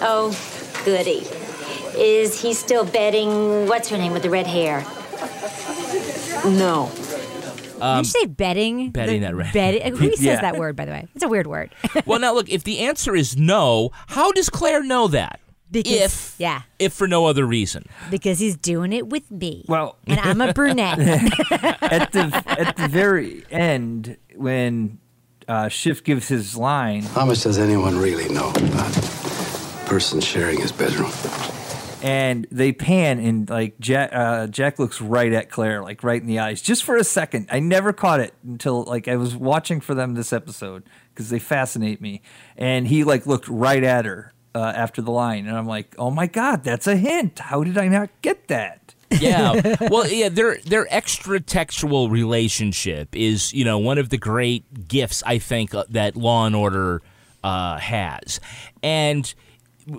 [0.00, 0.34] Oh,
[0.86, 1.22] goody.
[1.96, 3.68] Is he still betting?
[3.68, 4.80] What's her name with the red hair?
[6.44, 6.90] No.
[7.84, 8.90] Um, Did you say betting?
[8.90, 10.40] betting The- that red- betting- Who says Yeah.
[10.40, 11.06] that word, by the way?
[11.14, 11.74] It's a weird word.
[12.06, 15.40] "Well, now look, if the answer is no, how does Claire know that?
[15.70, 17.86] Because, if yeah, if for no other reason.
[18.10, 19.64] because he's doing it with me.
[19.68, 20.98] Well, and I'm a brunette.
[21.50, 24.98] at the at the very end, when
[25.48, 30.60] uh, Schiff gives his line, How much does anyone really know about a person sharing
[30.60, 31.10] his bedroom?
[32.04, 36.28] And they pan and like Jack uh, Jack looks right at Claire, like right in
[36.28, 37.48] the eyes, just for a second.
[37.50, 40.82] I never caught it until like I was watching for them this episode
[41.14, 42.20] because they fascinate me.
[42.58, 46.10] And he like looked right at her uh, after the line, and I'm like, oh
[46.10, 47.38] my god, that's a hint.
[47.38, 48.94] How did I not get that?
[49.10, 49.76] yeah.
[49.90, 55.22] Well, yeah, their their extra textual relationship is, you know, one of the great gifts
[55.24, 57.00] I think uh, that Law and Order
[57.42, 58.40] uh, has.
[58.82, 59.32] And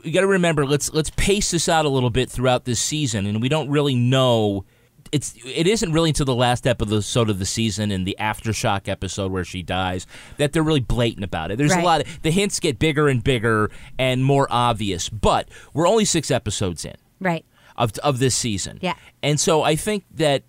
[0.04, 3.26] you got to remember let's let's pace this out a little bit throughout this season
[3.26, 4.65] and we don't really know
[5.12, 9.32] it's it isn't really until the last episode of the season and the aftershock episode
[9.32, 11.58] where she dies that they're really blatant about it.
[11.58, 11.82] There's Right.
[11.84, 13.69] a lot of the hints get bigger and bigger
[14.00, 17.45] and more obvious, but we're only 6 episodes in Right.
[17.78, 18.80] of of this season.
[18.82, 18.95] Yeah.
[19.21, 20.43] And so I think that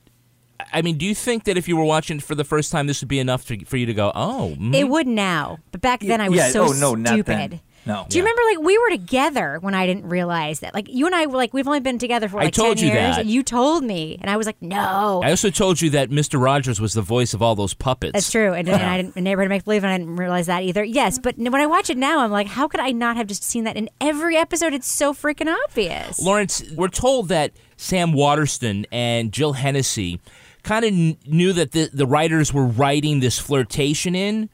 [0.72, 2.86] I mean, do you think that if you were watching it for the first time
[2.86, 5.82] this would be enough to, for you to go, "Oh, mm, It would now, but
[5.82, 7.60] back then I was yeah, so oh, no, not stupid.
[7.86, 8.04] No.
[8.08, 8.28] Do you Yeah.
[8.30, 10.74] remember like we were together when I didn't realize that?
[10.74, 12.86] Like you and I were like we've only been together for like I told 10
[12.86, 13.20] you years that.
[13.20, 16.40] and you told me and I was like, "No." I also told you that Mr.
[16.42, 18.12] Rogers was the voice of all those puppets.
[18.12, 18.52] That's true.
[18.52, 20.82] And, and I didn't neighborhood make believe and I didn't realize that either.
[20.84, 23.44] Yes, but when I watch it now I'm like, how could I not have just
[23.44, 24.74] seen that in every episode?
[24.74, 26.20] It's so freaking obvious.
[26.20, 30.20] Lawrence, we're told that Sam Waterston and Jill Hennessy
[30.64, 34.50] kind of kn- knew that the, the writers were writing this flirtation in,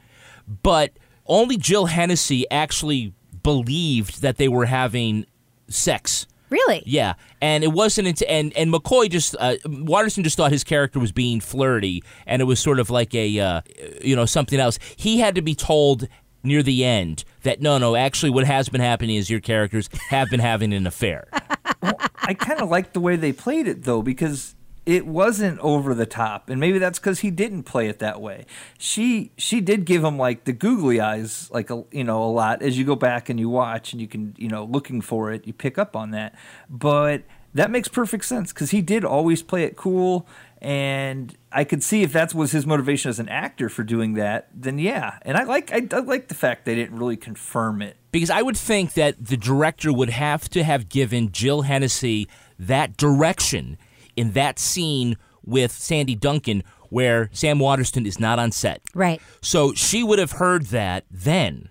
[0.63, 0.93] but
[1.27, 5.27] only Jill Hennessy actually believed that they were having
[5.69, 6.27] sex.
[6.51, 6.83] Really?
[6.85, 10.99] Yeah, and it wasn't until and and McCoy just uh, Waterston just thought his character
[11.01, 13.63] was being flirty, and it was sort of like a uh,
[14.03, 14.79] you know something else.
[14.97, 16.09] He had to be told
[16.43, 20.29] near the end that no, no, actually, what has been happening is your characters have
[20.29, 21.27] been having an affair.
[21.83, 26.07] I kind of like the way they played it though because it wasn't over the
[26.07, 28.47] top, and maybe that's because he didn't play it that way.
[28.79, 32.63] She she did give him like the googly eyes, like a, you know a lot
[32.63, 35.47] as you go back and you watch and you can you know looking for it,
[35.47, 36.35] you pick up on that.
[36.69, 37.23] But
[37.55, 40.27] that makes perfect sense because he did always play it cool,
[40.61, 44.49] and I could see if that was his motivation as an actor for doing that.
[44.53, 47.97] Then yeah, and I like I, I like the fact they didn't really confirm it.
[48.11, 52.97] Because I would think that the director would have to have given Jill Hennessy that
[52.97, 53.79] direction
[54.17, 58.83] in that scene with Sandy Duncan where Sam Waterston is not on set.
[58.95, 59.21] Right.
[59.41, 61.71] So she would have heard that then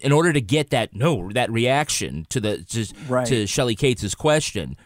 [0.00, 3.26] in order to get that no that reaction to the to, Right.
[3.26, 4.76] to Shelley Cates' question.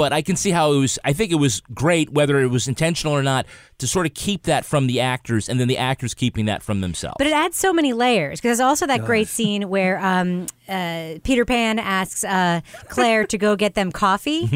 [0.00, 2.66] But I can see how it was I think it was great whether it was
[2.66, 3.44] intentional or not
[3.80, 6.80] to sort of keep that from the actors and then the actors keeping that from
[6.80, 7.16] themselves.
[7.18, 11.14] But it adds so many layers because there's also that great scene where um, uh,
[11.24, 14.48] Peter Pan asks uh, Claire to go get them coffee,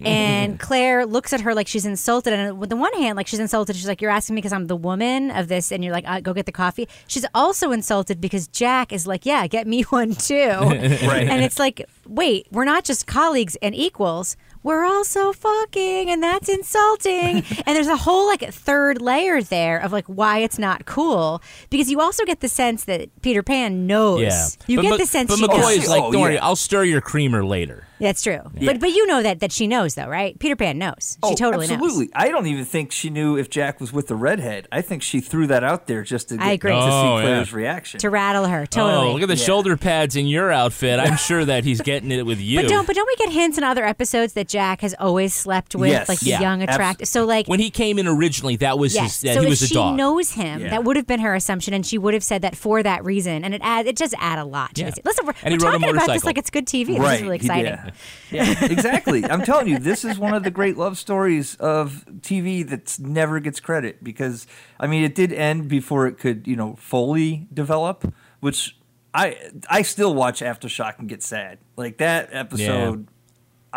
[0.04, 2.32] and Claire looks at her like she's insulted.
[2.32, 4.66] And with the one hand, like she's insulted, she's like, "You're asking me because I'm
[4.66, 8.20] the woman of this," and you're like, uh, "Go get the coffee." She's also insulted
[8.20, 11.28] because Jack is like, "Yeah, get me one too," Right.
[11.28, 14.36] and it's like, wait, we're not just colleagues and equals.
[14.68, 17.36] We're also fucking, and that's insulting.
[17.66, 21.90] and there's a whole like third layer there of like why it's not cool because
[21.90, 24.20] you also get the sense that Peter Pan knows.
[24.20, 25.84] Yeah, You but, get Mc- the sense But she McCoy knows.
[25.84, 26.44] is like, Oh, don't worry, yeah.
[26.44, 27.84] I'll stir your creamer later.
[28.00, 28.38] That's true.
[28.54, 28.72] Yeah.
[28.72, 30.38] But but you know that that she knows though, right?
[30.38, 31.14] Peter Pan knows.
[31.14, 32.04] She Oh, totally absolutely.
[32.04, 32.12] knows.
[32.14, 34.68] I don't even think she knew if Jack was with the redhead.
[34.70, 36.70] I think she threw that out there just to get I agree.
[36.70, 37.56] to Oh, see Claire's yeah.
[37.56, 37.98] reaction.
[38.00, 39.08] To rattle her, totally.
[39.08, 39.44] Oh, look at the Yeah.
[39.46, 41.00] shoulder pads in your outfit.
[41.00, 42.60] I'm sure that he's getting it with you.
[42.60, 45.74] But don't but don't we get hints in other episodes that Jack has always slept
[45.74, 46.08] with Yes.
[46.08, 46.40] like the Yeah.
[46.40, 49.20] young Abs- attractive so like when he came in originally, that was Yes.
[49.20, 49.20] his.
[49.22, 49.96] That so he if was a she dog.
[49.96, 50.70] knows him, Yeah.
[50.70, 53.44] that would have been her assumption, and she would have said that for that reason.
[53.44, 54.74] And it add, it does add a lot.
[54.76, 54.88] To Yeah.
[54.88, 54.98] it.
[55.04, 56.98] Listen, we're, And we're talking about this like it's good TV.
[56.98, 57.76] This is really exciting.
[57.84, 57.92] did.
[58.30, 59.24] Yeah, exactly.
[59.24, 63.40] I'm telling you, this is one of the great love stories of TV that never
[63.40, 64.46] gets credit because
[64.80, 68.76] I mean, it did end before it could, you know, fully develop, which
[69.14, 69.36] I
[69.70, 71.58] I still watch Aftershock and get sad.
[71.76, 73.08] Like that episode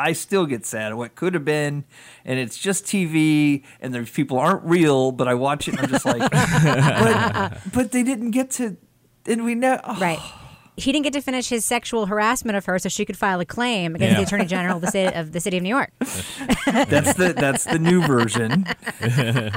[0.02, 1.86] I still get sad at what could have been,
[2.26, 5.12] and it's just TV, and the people aren't real.
[5.12, 8.78] But I watch it, and I'm just like, but, but they didn't get to,
[9.26, 10.20] and we know, oh, Right.
[10.78, 13.46] He didn't get to finish his sexual harassment of her, so she could file a
[13.46, 15.92] claim against the Attorney General of the city of the city of New York.
[16.00, 18.66] that's the that's the new version.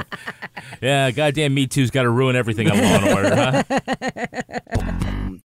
[0.81, 5.31] yeah, goddamn Me Too's got to ruin everything on Law and Order, huh?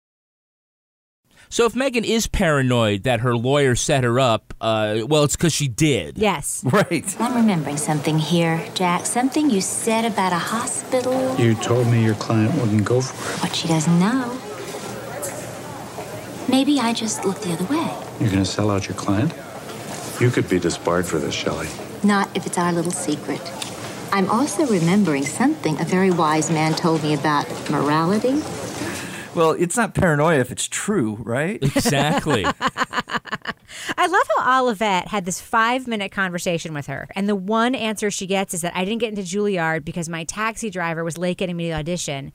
[1.49, 5.53] So if Megan is paranoid that her lawyer set her up, uh, well, it's because
[5.53, 6.19] she did.
[6.19, 6.65] Yes.
[6.77, 7.17] Right.
[7.21, 9.07] I'm remembering something here, Jack.
[9.07, 11.37] Something you said about a hospital.
[11.37, 13.43] You told me your client wouldn't go for it.
[13.43, 14.39] What she doesn't know.
[16.49, 17.91] Maybe I just looked the other way.
[18.21, 19.33] You're going to sell out your client?
[20.21, 21.69] You could be disbarred for this, Shelley.
[22.03, 23.41] Not if it's our little secret.
[24.13, 28.41] I'm also remembering something a very wise man told me about morality.
[29.37, 31.63] Well, it's not paranoia if it's true, right?
[31.63, 32.45] Exactly.
[33.99, 38.11] I love how Olivet had this five minute conversation with her, and the one answer
[38.11, 41.37] she gets is that I didn't get into Juilliard because my taxi driver was late
[41.37, 42.33] getting me to the audition.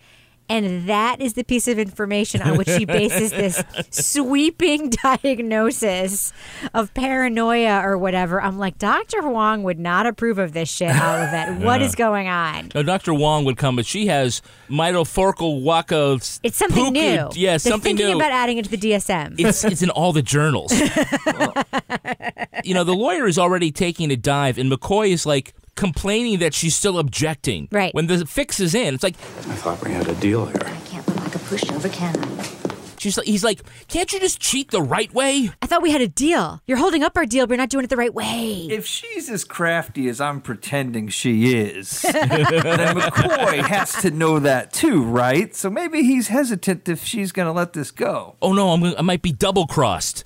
[0.52, 6.34] And that is the piece of information on which she bases this sweeping diagnosis
[6.74, 8.42] of paranoia or whatever.
[8.42, 9.28] I'm like, Dr.
[9.28, 11.60] Wong would not approve of this shit, Olivet.
[11.62, 11.88] What Yeah.
[11.88, 12.72] is going on?
[12.76, 13.14] Now, Dr.
[13.14, 16.20] Wong would come, but she has mitoforcal waka.
[16.44, 17.00] It's something new.
[17.34, 18.16] Yeah, They're something thinking new.
[18.18, 19.36] about adding it to the DSM.
[19.40, 20.72] it's it's in all the journals.
[22.64, 26.54] you know, the lawyer is already taking a dive, and McCoy is like complaining that
[26.54, 27.68] she's still objecting.
[27.72, 27.94] Right.
[27.94, 30.62] When the fix is in, it's like I thought we had a deal here.
[30.64, 32.62] I can't look like a pushover, can I?
[33.02, 35.52] she's like, he's like, can't you just cheat the right way?
[35.62, 36.62] I thought we had a deal.
[36.66, 38.68] You're holding up our deal, but you're not doing it the right way.
[38.70, 44.72] If she's as crafty as I'm pretending she is, then McCoy has to know that
[44.72, 45.56] too, right?
[45.56, 48.36] So maybe he's hesitant if she's going to let this go.
[48.42, 50.24] Oh no, I'm, I might be double crossed.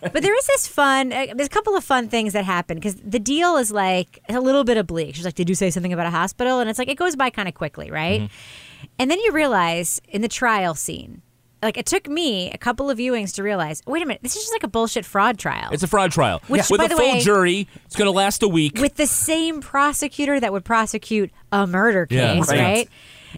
[0.00, 1.12] But there is this fun.
[1.12, 4.40] Uh, there's a couple of fun things that happen because the deal is like a
[4.40, 5.14] little bit oblique.
[5.14, 7.30] She's like, "Did you say something about a hospital?" And it's like it goes by
[7.30, 8.30] kind of quickly, right?
[8.98, 11.22] And then you realize in the trial scene,
[11.62, 14.42] like it took me a couple of viewings to realize, wait a minute, this is
[14.42, 15.70] just like a bullshit fraud trial.
[15.72, 17.68] It's a fraud trial Which, with by a the full way- jury.
[17.86, 18.78] It's going to last a week.
[18.78, 22.60] with the same prosecutor that would prosecute a murder Yeah, case, right.
[22.60, 22.88] right?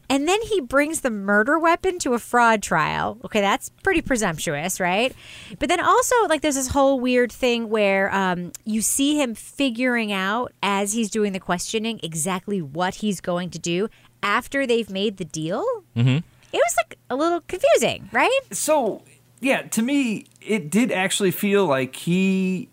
[0.08, 3.18] And then he brings the murder weapon to a fraud trial.
[3.24, 5.14] Okay, that's pretty presumptuous, right?
[5.58, 10.12] But then also, like, there's this whole weird thing where um, you see him figuring
[10.12, 13.88] out as he's doing the questioning exactly what he's going to do
[14.22, 15.64] after they've made the deal.
[15.96, 16.18] Mm-hmm.
[16.52, 18.40] It was like a little confusing, right?
[18.52, 19.02] So,
[19.40, 22.68] yeah, to me, it did actually feel like he,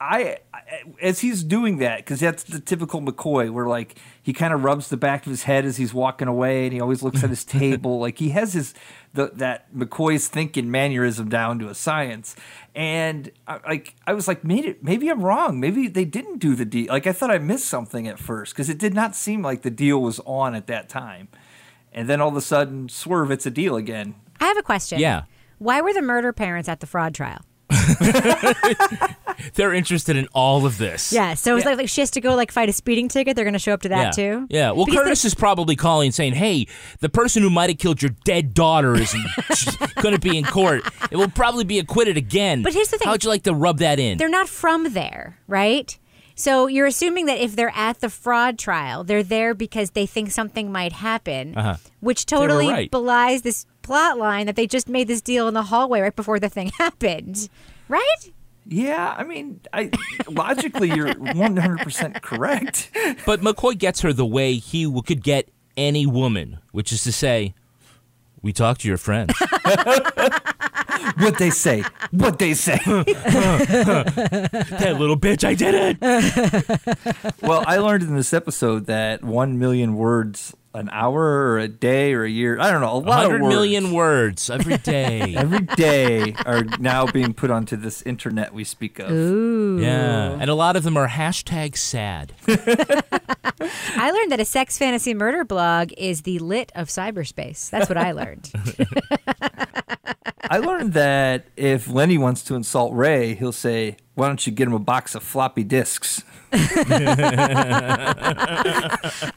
[0.00, 0.47] I, I-
[1.00, 4.88] as he's doing that, because that's the typical McCoy, where like he kind of rubs
[4.88, 7.44] the back of his head as he's walking away, and he always looks at his
[7.46, 7.98] table.
[7.98, 8.74] Like he has his
[9.14, 12.36] the, that McCoy's thinking mannerism down to a science.
[12.74, 15.60] And I, like I was like, maybe maybe I'm wrong.
[15.60, 16.88] Maybe they didn't do the deal.
[16.88, 19.70] Like I thought I missed something at first because it did not seem like the
[19.70, 21.28] deal was on at that time.
[21.92, 24.14] And then all of a sudden, swerve, it's a deal again.
[24.40, 25.00] I have a question.
[25.00, 25.24] Yeah.
[25.58, 27.40] Why were the murder parents at the fraud trial?
[29.54, 31.12] They're interested in all of this.
[31.12, 33.36] Yeah, so it's like, like she has to go like fight a speeding ticket.
[33.36, 34.10] They're going to show up to that yeah.
[34.10, 34.46] too.
[34.50, 34.70] Yeah.
[34.72, 36.66] Well, Because Curtis is probably calling saying, "Hey,
[37.00, 39.14] the person who might have killed your dead daughter is
[40.02, 40.82] going to be in court.
[41.10, 43.06] It will probably be acquitted again." But here's the thing.
[43.06, 44.18] How would you like to rub that in?
[44.18, 45.96] They're not from there, right?
[46.38, 50.30] So you're assuming that if they're at the fraud trial, they're there because they think
[50.30, 51.76] something might happen, Uh-huh.
[51.98, 52.90] which totally right.
[52.92, 56.38] belies this plot line that they just made this deal in the hallway right before
[56.38, 57.48] the thing happened,
[57.88, 58.30] right?
[58.70, 59.90] Yeah, I mean, I
[60.30, 62.90] logically you're 100% correct.
[63.26, 67.54] But McCoy gets her the way he could get any woman, which is to say,
[68.42, 69.34] we talked to your friends.
[71.18, 71.84] what they say?
[72.10, 72.78] What they say?
[72.86, 73.16] that
[74.98, 77.42] little bitch, I did it.
[77.42, 82.14] well, I learned in this episode that 1 million words an hour or a day
[82.14, 83.46] or a year, I don't know, a lot of words.
[83.48, 85.18] million words every day.
[85.38, 89.10] Every day are now being put onto this internet we speak of.
[89.10, 89.78] Ooh.
[89.80, 92.32] Yeah, and a lot of them are hashtag sad.
[92.48, 97.70] I learned that a sex fantasy murder blog is the lit of cyberspace.
[97.70, 98.50] That's what I learned.
[100.50, 104.66] I learned that if Lenny wants to insult Ray, he'll say, Why don't you get
[104.66, 106.24] him a box of floppy disks?
[106.52, 106.58] I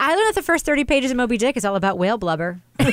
[0.10, 2.62] learned that the first 30 pages of Moby Dick is all about whale blubber.
[2.80, 2.90] so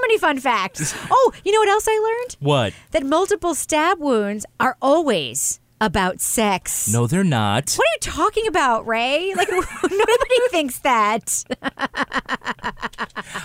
[0.00, 0.94] many fun facts.
[1.10, 2.36] Oh, you know what else I learned?
[2.40, 2.72] What?
[2.92, 6.92] That multiple stab wounds are always about sex.
[6.92, 7.72] No, they're not.
[7.74, 9.32] What are you talking about, Ray?
[9.34, 11.44] Like, nobody thinks that.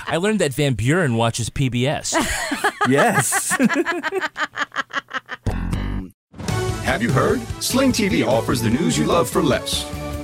[0.08, 2.14] I learned that Van Buren watches PBS.
[2.90, 3.56] yes.
[6.84, 7.42] Have you heard?
[7.62, 9.84] Sling TV offers the news you love for less.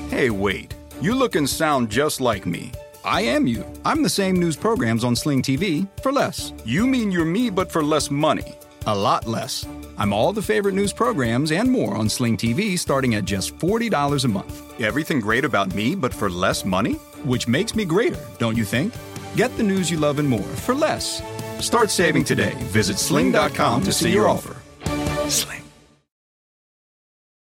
[0.10, 0.74] Hey, wait.
[1.02, 2.72] You look and sound just like me.
[3.06, 3.66] I am you.
[3.86, 6.52] I'm the same news programs on Sling TV for less.
[6.66, 8.56] You mean you're me, but for less money.
[8.88, 9.68] A lot less.
[9.98, 14.26] I'm all the favorite news programs and more on Sling TV starting at just $40
[14.26, 14.82] a month.
[14.82, 16.94] Everything great about me, but for less money?
[17.26, 18.94] Which makes me greater, don't you think?
[19.36, 21.22] Get the news you love and more for less.
[21.60, 22.56] Start saving today.
[22.72, 24.56] Visit sling.com to see your offer.
[25.30, 25.64] Sling.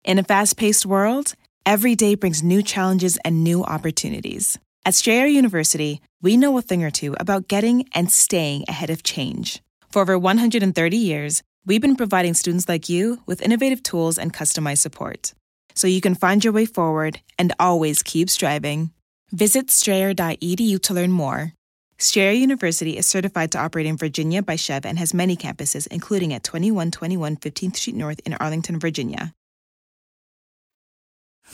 [0.04, 1.34] In a fast paced world,
[1.66, 4.58] every day brings new challenges and new opportunities.
[4.86, 9.02] At Strayer University, we know a thing or two about getting and staying ahead of
[9.02, 9.60] change.
[9.90, 14.78] For over 130 years, we've been providing students like you with innovative tools and customized
[14.78, 15.34] support
[15.74, 18.90] so you can find your way forward and always keep striving.
[19.32, 21.54] Visit strayer.edu to learn more.
[21.98, 26.32] Strayer University is certified to operate in Virginia by SCHEV and has many campuses, including
[26.32, 29.32] at 2121 15th Street North in Arlington, Virginia.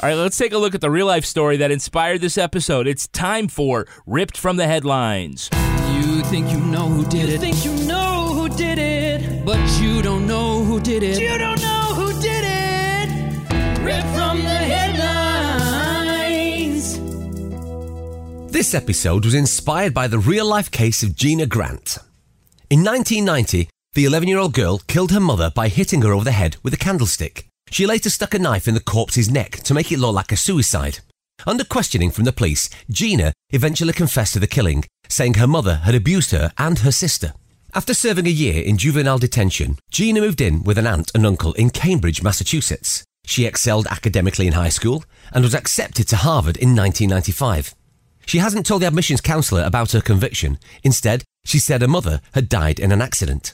[0.03, 2.87] All right, let's take a look at the real life story that inspired this episode.
[2.87, 5.49] It's time for Ripped from the Headlines.
[5.91, 7.33] You think you know who did it.
[7.33, 8.06] You think you know
[8.47, 9.45] who did it.
[9.45, 11.21] But you don't know who did it.
[11.21, 13.09] You don't know who did it.
[13.83, 15.37] Ripped from the headlines.
[18.53, 21.99] This episode was inspired by the real life case of Gina Grant.
[22.71, 26.33] In 1990, the 11 year old girl killed her mother by hitting her over the
[26.33, 27.49] head with a candlestick.
[27.71, 30.37] She later stuck a knife in the corpse's neck to make it look like a
[30.37, 31.01] suicide.
[31.47, 35.95] Under questioning from the police, Gina eventually confessed to the killing, saying her mother had
[35.97, 37.35] abused her and her sister.
[37.77, 41.53] After serving a year in juvenile detention, Gina moved in with an aunt and uncle
[41.53, 43.05] in Cambridge, Massachusetts.
[43.27, 47.75] She excelled academically in high school and was accepted to Harvard in 1995.
[48.25, 50.59] She hasn't told the admissions counselor about her conviction.
[50.85, 53.53] Instead, she said her mother had died in an accident.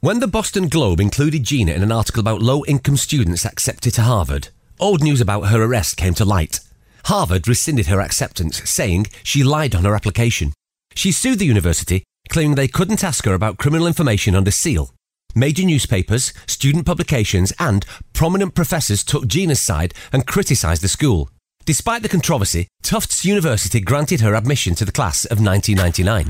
[0.00, 4.02] When the Boston Globe included Gina in an article about low income students accepted to
[4.02, 4.48] Harvard,
[4.80, 6.60] old news about her arrest came to light.
[7.06, 10.52] Harvard rescinded her acceptance, saying she lied on her application.
[10.94, 14.94] She sued the university, claiming they couldn't ask her about criminal information under seal.
[15.34, 21.30] Major newspapers, student publications, and prominent professors took Gina's side and criticised the school.
[21.64, 26.28] Despite the controversy, Tufts University granted her admission to the class of 1999.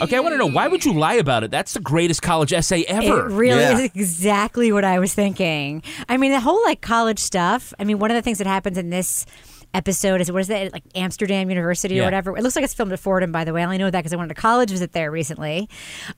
[0.00, 1.50] Okay, I want to know why would you lie about it?
[1.50, 3.28] That's the greatest college essay ever.
[3.28, 5.82] It really is exactly what I was thinking.
[6.08, 7.74] I mean, the whole like college stuff.
[7.80, 9.26] I mean, one of the things that happens in this
[9.74, 12.02] episode is what is that like Amsterdam University Yeah.
[12.02, 12.36] or whatever.
[12.36, 13.60] It looks like it's filmed at Fordham, by the way.
[13.62, 15.68] I only know that because I went to college visit there recently.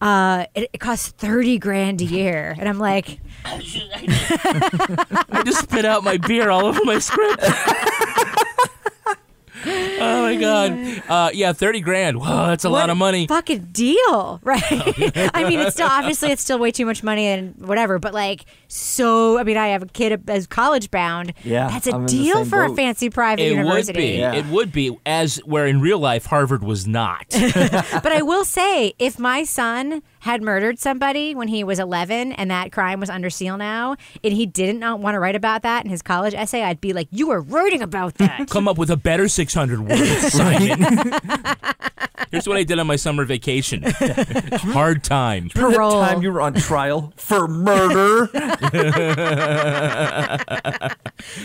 [0.01, 6.05] Uh, it, it costs thirty grand a year, and I'm like, I just spit out
[6.05, 7.42] my beer all over my script.
[9.66, 11.02] oh my god!
[11.11, 12.20] Uh, yeah, thirty grand.
[12.20, 13.26] Wow, that's a what lot of money.
[13.26, 14.62] Fucking deal, right?
[15.34, 18.44] I mean, it's still obviously it's still way too much money and whatever, but like
[18.68, 19.38] so.
[19.38, 21.32] I mean, I have a kid as college bound.
[21.42, 24.20] Yeah, that's a I'm deal same for a fancy private university.
[24.20, 24.42] It would university.
[24.42, 24.48] be.
[24.48, 24.98] It would be.
[25.04, 27.26] As where in real life, Harvard was not.
[27.30, 32.50] but I will say, if my son had murdered somebody when he was 11 and
[32.50, 35.84] that crime was under seal now, and he didn't not want to write about that
[35.84, 38.90] in his college essay, I'd be like, "You were writing about that." Come up with
[38.90, 40.84] a better six hundred words, Simon.
[42.30, 43.82] Here's what I did on my summer vacation.
[43.92, 45.50] Hard time.
[45.56, 48.28] Remember that time you were on trial for murder?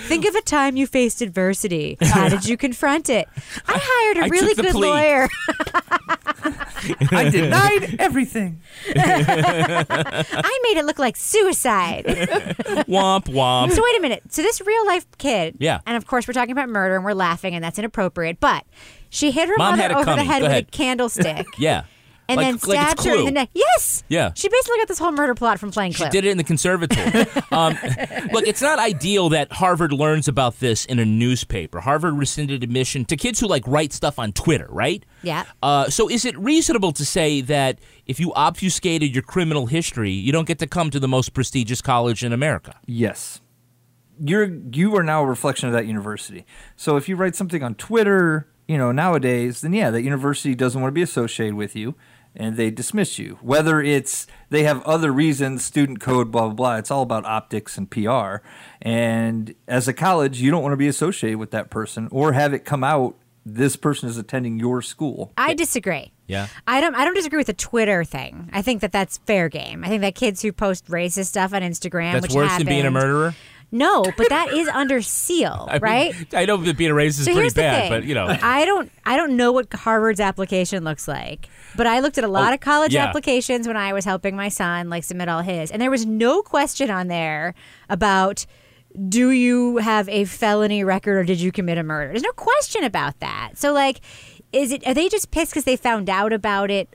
[0.07, 1.97] Think of a time you faced adversity.
[2.01, 3.27] How did you confront it?
[3.67, 4.87] I hired a I really good plea.
[4.87, 5.27] lawyer.
[7.11, 8.61] I denied everything.
[8.95, 12.05] I made it look like suicide.
[12.87, 13.71] womp womp.
[13.71, 14.23] So wait a minute.
[14.29, 15.79] So this real life kid, Yeah.
[15.85, 18.39] and of course we're talking about murder and we're laughing and that's inappropriate.
[18.39, 18.65] But
[19.09, 20.25] she hit her Mom mother had it over the coming.
[20.25, 20.67] head Go with ahead.
[20.67, 21.83] a candlestick Yeah.
[22.27, 23.49] And Like- then like it's stabbed her in the neck.
[23.53, 24.03] Yes.
[24.09, 24.31] Yeah.
[24.35, 27.05] She basically got this whole murder plot from playing She did it in the conservatory.
[27.51, 27.77] um,
[28.31, 31.79] look, it's not ideal that Harvard learns about this in a newspaper.
[31.81, 35.05] Harvard rescinded admission to kids who like write stuff on Twitter, right?
[35.21, 35.45] Yeah.
[35.61, 40.31] Uh, so is it reasonable to say that if you obfuscated your criminal history, you
[40.31, 42.75] don't get to come to the most prestigious college in America?
[42.85, 43.41] Yes.
[44.19, 46.45] You're you are now a reflection of that university.
[46.77, 50.79] So if you write something on Twitter, you know, nowadays, then yeah, that university doesn't
[50.81, 51.95] want to be associated with you
[52.35, 53.39] and they dismiss you.
[53.41, 56.75] Whether it's they have other reasons, student code, blah blah blah.
[56.77, 58.37] It's all about optics and PR.
[58.81, 62.53] And as a college, you don't want to be associated with that person or have
[62.53, 63.15] it come out
[63.45, 65.31] this person is attending your school.
[65.37, 66.11] I disagree.
[66.27, 66.47] Yeah.
[66.65, 66.95] I don't.
[66.95, 68.49] I don't disagree with the Twitter thing.
[68.51, 69.83] I think that that's fair game.
[69.83, 72.85] I think that kids who post racist stuff on Instagram, That's which worse than being
[72.85, 73.35] a murderer.
[73.71, 76.33] No, but that is under seal, I mean, right?
[76.33, 78.25] I know that being a racist is pretty bad, but you know.
[78.27, 78.91] I don't.
[79.05, 82.55] I don't know what Harvard's application looks like, but I looked at a lot Oh,
[82.55, 83.05] of college yeah.
[83.05, 86.41] applications when I was helping my son like submit all his, and there was no
[86.41, 87.53] question on there
[87.89, 88.45] about.
[89.09, 92.13] Do you have a felony record or did you commit a murder?
[92.13, 93.51] There's no question about that.
[93.55, 93.99] So, like,
[94.53, 94.87] is it?
[94.87, 96.87] Are they just pissed because they found out about it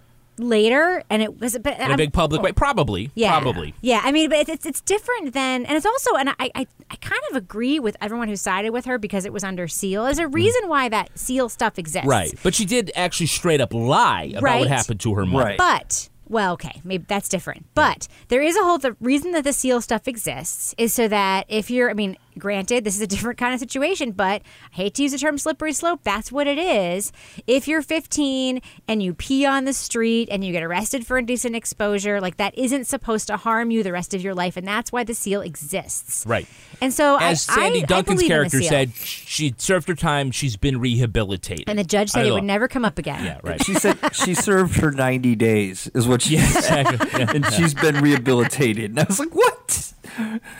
[0.42, 1.58] later and it was?
[1.62, 3.10] But in a I'm- big public way, probably.
[3.14, 3.38] yeah.
[3.40, 3.74] Probably.
[3.80, 4.00] Yeah.
[4.02, 6.96] I mean, but it's, it's, it's different than, and it's also, and I, I, I
[6.96, 10.04] kind of agree with everyone who sided with her because it was under seal.
[10.04, 12.06] There's a reason why that seal stuff exists.
[12.06, 12.10] Mm.
[12.10, 12.34] Right.
[12.42, 14.58] But she did actually straight up lie about Right.
[14.60, 15.54] what happened to her mother.
[15.58, 17.66] But, well, okay, maybe that's different.
[17.74, 21.46] But there is a whole, the reason that the seal stuff exists is so that
[21.48, 24.94] if you're, I mean, granted, this is a different kind of situation, but I hate
[24.94, 26.00] to use the term slippery slope.
[26.04, 27.12] That's what it is.
[27.46, 31.56] If you're 15 and you pee on the street and you get arrested for indecent
[31.56, 34.56] exposure, like that isn't supposed to harm you the rest of your life.
[34.56, 36.24] And that's why the seal exists.
[36.26, 36.46] Right.
[36.80, 39.94] And so As I, Sandy I, Duncan's I believe the character said, she served her
[39.94, 40.30] time.
[40.30, 41.68] She's been rehabilitated.
[41.68, 43.24] And the judge said it would never come up again.
[43.24, 43.62] Yeah, right.
[43.64, 46.86] She said she served her 90 days, is what she Yeah, said.
[46.86, 47.20] exactly.
[47.20, 47.32] Yeah.
[47.34, 48.90] and she's been rehabilitated.
[48.90, 49.89] And I was like, what?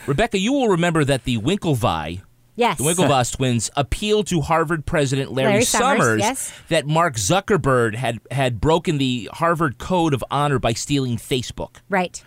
[0.07, 2.21] Rebecca, you will remember that the Winklevi
[2.55, 2.77] Yes.
[2.77, 6.53] The Winklevoss twins appealed to Harvard President Larry, Larry Summers, yes.
[6.69, 11.77] that Mark Zuckerberg had, had broken the Harvard Code of Honor by stealing Facebook.
[11.89, 12.23] Right.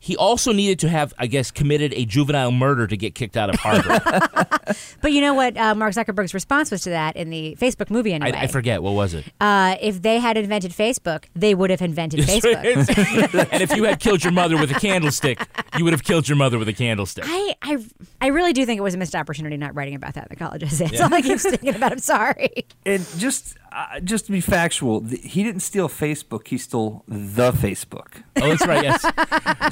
[0.00, 3.50] He also needed to have, I guess, committed a juvenile murder to get kicked out
[3.50, 4.46] of Harvard.
[5.00, 8.12] But you know what uh, Mark Zuckerberg's response was to that in the Facebook movie,
[8.12, 8.36] anyway?
[8.36, 8.82] I, I forget.
[8.82, 9.24] What was it?
[9.40, 12.56] Uh, if they had invented Facebook, they would have invented Facebook.
[13.52, 15.40] and if you had killed your mother with a candlestick,
[15.78, 17.24] you would have killed your mother with a candlestick.
[17.26, 17.78] I, I,
[18.20, 20.36] I really do think it was a missed opportunity not writing about that in the
[20.36, 20.84] college essay.
[20.84, 21.04] That's Yeah.
[21.04, 21.92] all I keep thinking about.
[21.92, 22.66] I'm sorry.
[22.84, 26.48] And just uh, just to be factual, th- he didn't steal Facebook.
[26.48, 28.22] He stole the Facebook.
[28.36, 28.84] Oh, that's right.
[28.84, 29.02] Yes.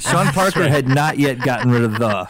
[0.03, 0.71] Sean Parker right.
[0.71, 2.27] had not yet gotten rid of the.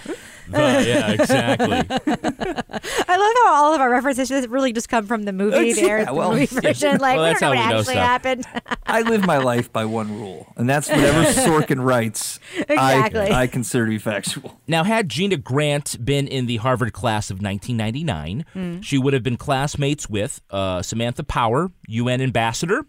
[0.49, 1.77] The, yeah, exactly.
[3.07, 6.05] I love how all of our references really just come from the movie there, Yeah,
[6.05, 6.61] the well, movie yeah.
[6.61, 6.97] version.
[6.99, 8.05] Like, Well, we that's don't know how what we actually stuff.
[8.05, 8.45] happened.
[8.87, 12.39] I live my life by one rule, and that's whatever Sorkin writes.
[12.57, 13.19] Exactly.
[13.29, 14.59] I, I consider to be factual.
[14.67, 18.81] Now, had Gina Grant been in the Harvard class of 1999, Hmm.
[18.81, 22.85] she would have been classmates with uh, Samantha Power, UN ambassador,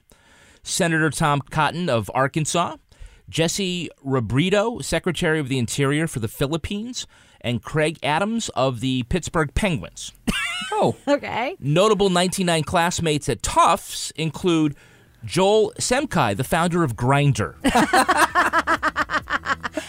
[0.62, 2.76] Senator Tom Cotton of Arkansas,
[3.28, 7.06] Jesse Robredo, Secretary of the Interior for the Philippines,
[7.40, 10.12] and Craig Adams of the Pittsburgh Penguins.
[10.72, 11.56] oh, okay.
[11.60, 14.74] Notable 99 classmates at Tufts include
[15.24, 17.54] Joel Simkhai, the founder of Grindr.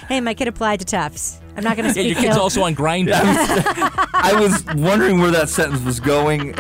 [0.08, 1.40] Hey, my kid applied to Tufts.
[1.56, 2.16] I'm not going to Yeah, speak.
[2.16, 2.42] your kid's ill.
[2.42, 3.12] also on Grindr.
[3.14, 6.56] I was wondering where that sentence was going.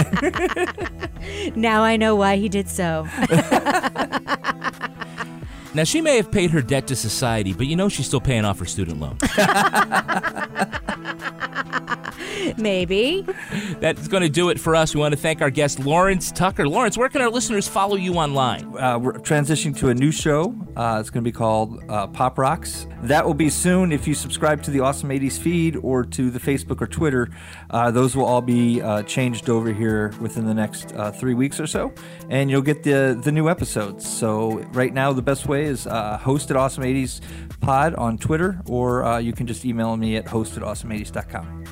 [1.60, 3.08] now I know why he did so.
[5.76, 8.46] Now, she may have paid her debt to society, but you know she's still paying
[8.46, 9.18] off her student loan.
[12.58, 13.26] Maybe.
[13.80, 14.94] That's going to do it for us.
[14.94, 16.68] We want to thank our guest, Lawrence Tucker.
[16.68, 18.66] Lawrence, where can our listeners follow you online?
[18.78, 20.56] Uh, we're transitioning to a new show.
[20.76, 22.88] Uh, it's going to be called uh, Pop Rocks.
[23.04, 23.92] That will be soon.
[23.92, 27.30] If you subscribe to the Awesome 80s feed or to the Facebook or Twitter,
[27.72, 31.60] uh, those will all be uh, changed over here within the next uh, three weeks
[31.60, 31.94] or so,
[32.30, 34.08] and you'll get the the new episodes.
[34.08, 37.22] So right now, the best way is uh, host at Awesome 80s
[37.62, 41.66] Pod on Twitter, or uh, you can just email me at host at awesome80s.com.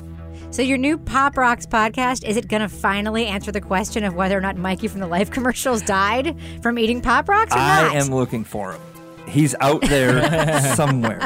[0.50, 4.14] So your new Pop Rocks podcast is it going to finally answer the question of
[4.14, 7.82] whether or not Mikey from the Life commercials died from eating Pop Rocks or I
[7.82, 7.94] not?
[7.96, 8.80] am looking for him.
[9.28, 10.22] He's out there
[10.74, 11.20] somewhere.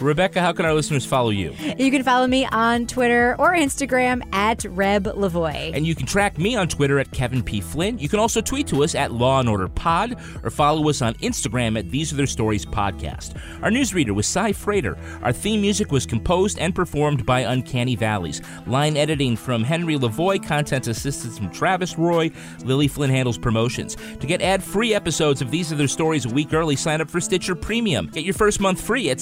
[0.00, 1.54] Rebecca, how can our listeners follow you?
[1.78, 5.72] You can follow me on Twitter or Instagram at Reb Lavoie.
[5.74, 7.60] And you can track me on Twitter at Kevin P.
[7.60, 7.98] Flynn.
[7.98, 11.14] You can also tweet to us at Law and Order Pod or follow us on
[11.14, 13.40] Instagram at These Are Their Stories Podcast.
[13.62, 14.96] Our newsreader was Cy Frater.
[15.22, 18.40] Our theme music was composed and performed by Uncanny Valleys.
[18.66, 22.30] Line editing from Henry Lavoie, content assistance from Travis Roy.
[22.64, 23.96] Lily Flynn handles promotions.
[24.20, 27.20] To get ad-free episodes of These Are Their Stories a week early, sign up for
[27.20, 28.08] Stitcher Premium.
[28.12, 29.20] Get your first month free at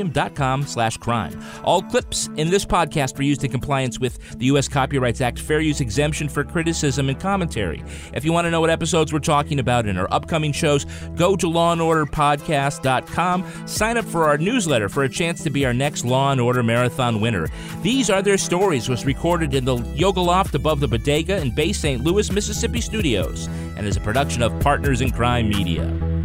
[0.00, 1.42] stitcherpremium.com slash crime.
[1.64, 4.68] All clips in this podcast were used in compliance with the U.S.
[4.68, 7.82] Copyrights Act fair use exemption for criticism and commentary.
[8.14, 10.84] If you want to know what episodes we're talking about in our upcoming shows,
[11.16, 13.66] go to lawandorderpodcast.com.
[13.66, 16.62] Sign up for our newsletter for a chance to be our next Law and Order
[16.62, 17.48] Marathon winner.
[17.82, 21.72] These Are Their Stories was recorded in the Yoga Loft above the Bodega in Bay
[21.72, 22.02] St.
[22.02, 26.19] Louis, Mississippi studios and is a production of Partners in Crime Media.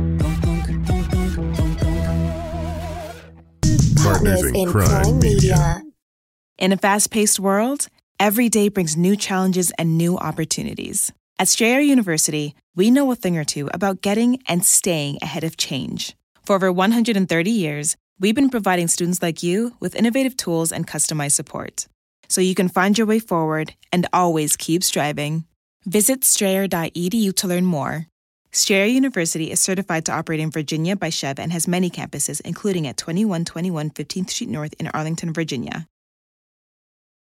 [4.06, 5.82] Partners in Crime Media.
[6.60, 7.88] In a fast paced world,
[8.20, 11.12] every day brings new challenges and new opportunities.
[11.40, 15.58] At Strayer University, we know a thing or two about getting and staying ahead of
[15.58, 16.16] change.
[16.46, 21.32] For over 130 years, we've been providing students like you with innovative tools and customized
[21.32, 21.88] support
[22.30, 25.46] so you can find your way forward and always keep striving.
[25.86, 28.06] Visit strayer.edu to learn more.
[28.56, 32.88] Strayer University is certified to operate in Virginia by SCHEV and has many campuses, including
[32.88, 35.90] at 2121 15th Street North in Arlington, Virginia.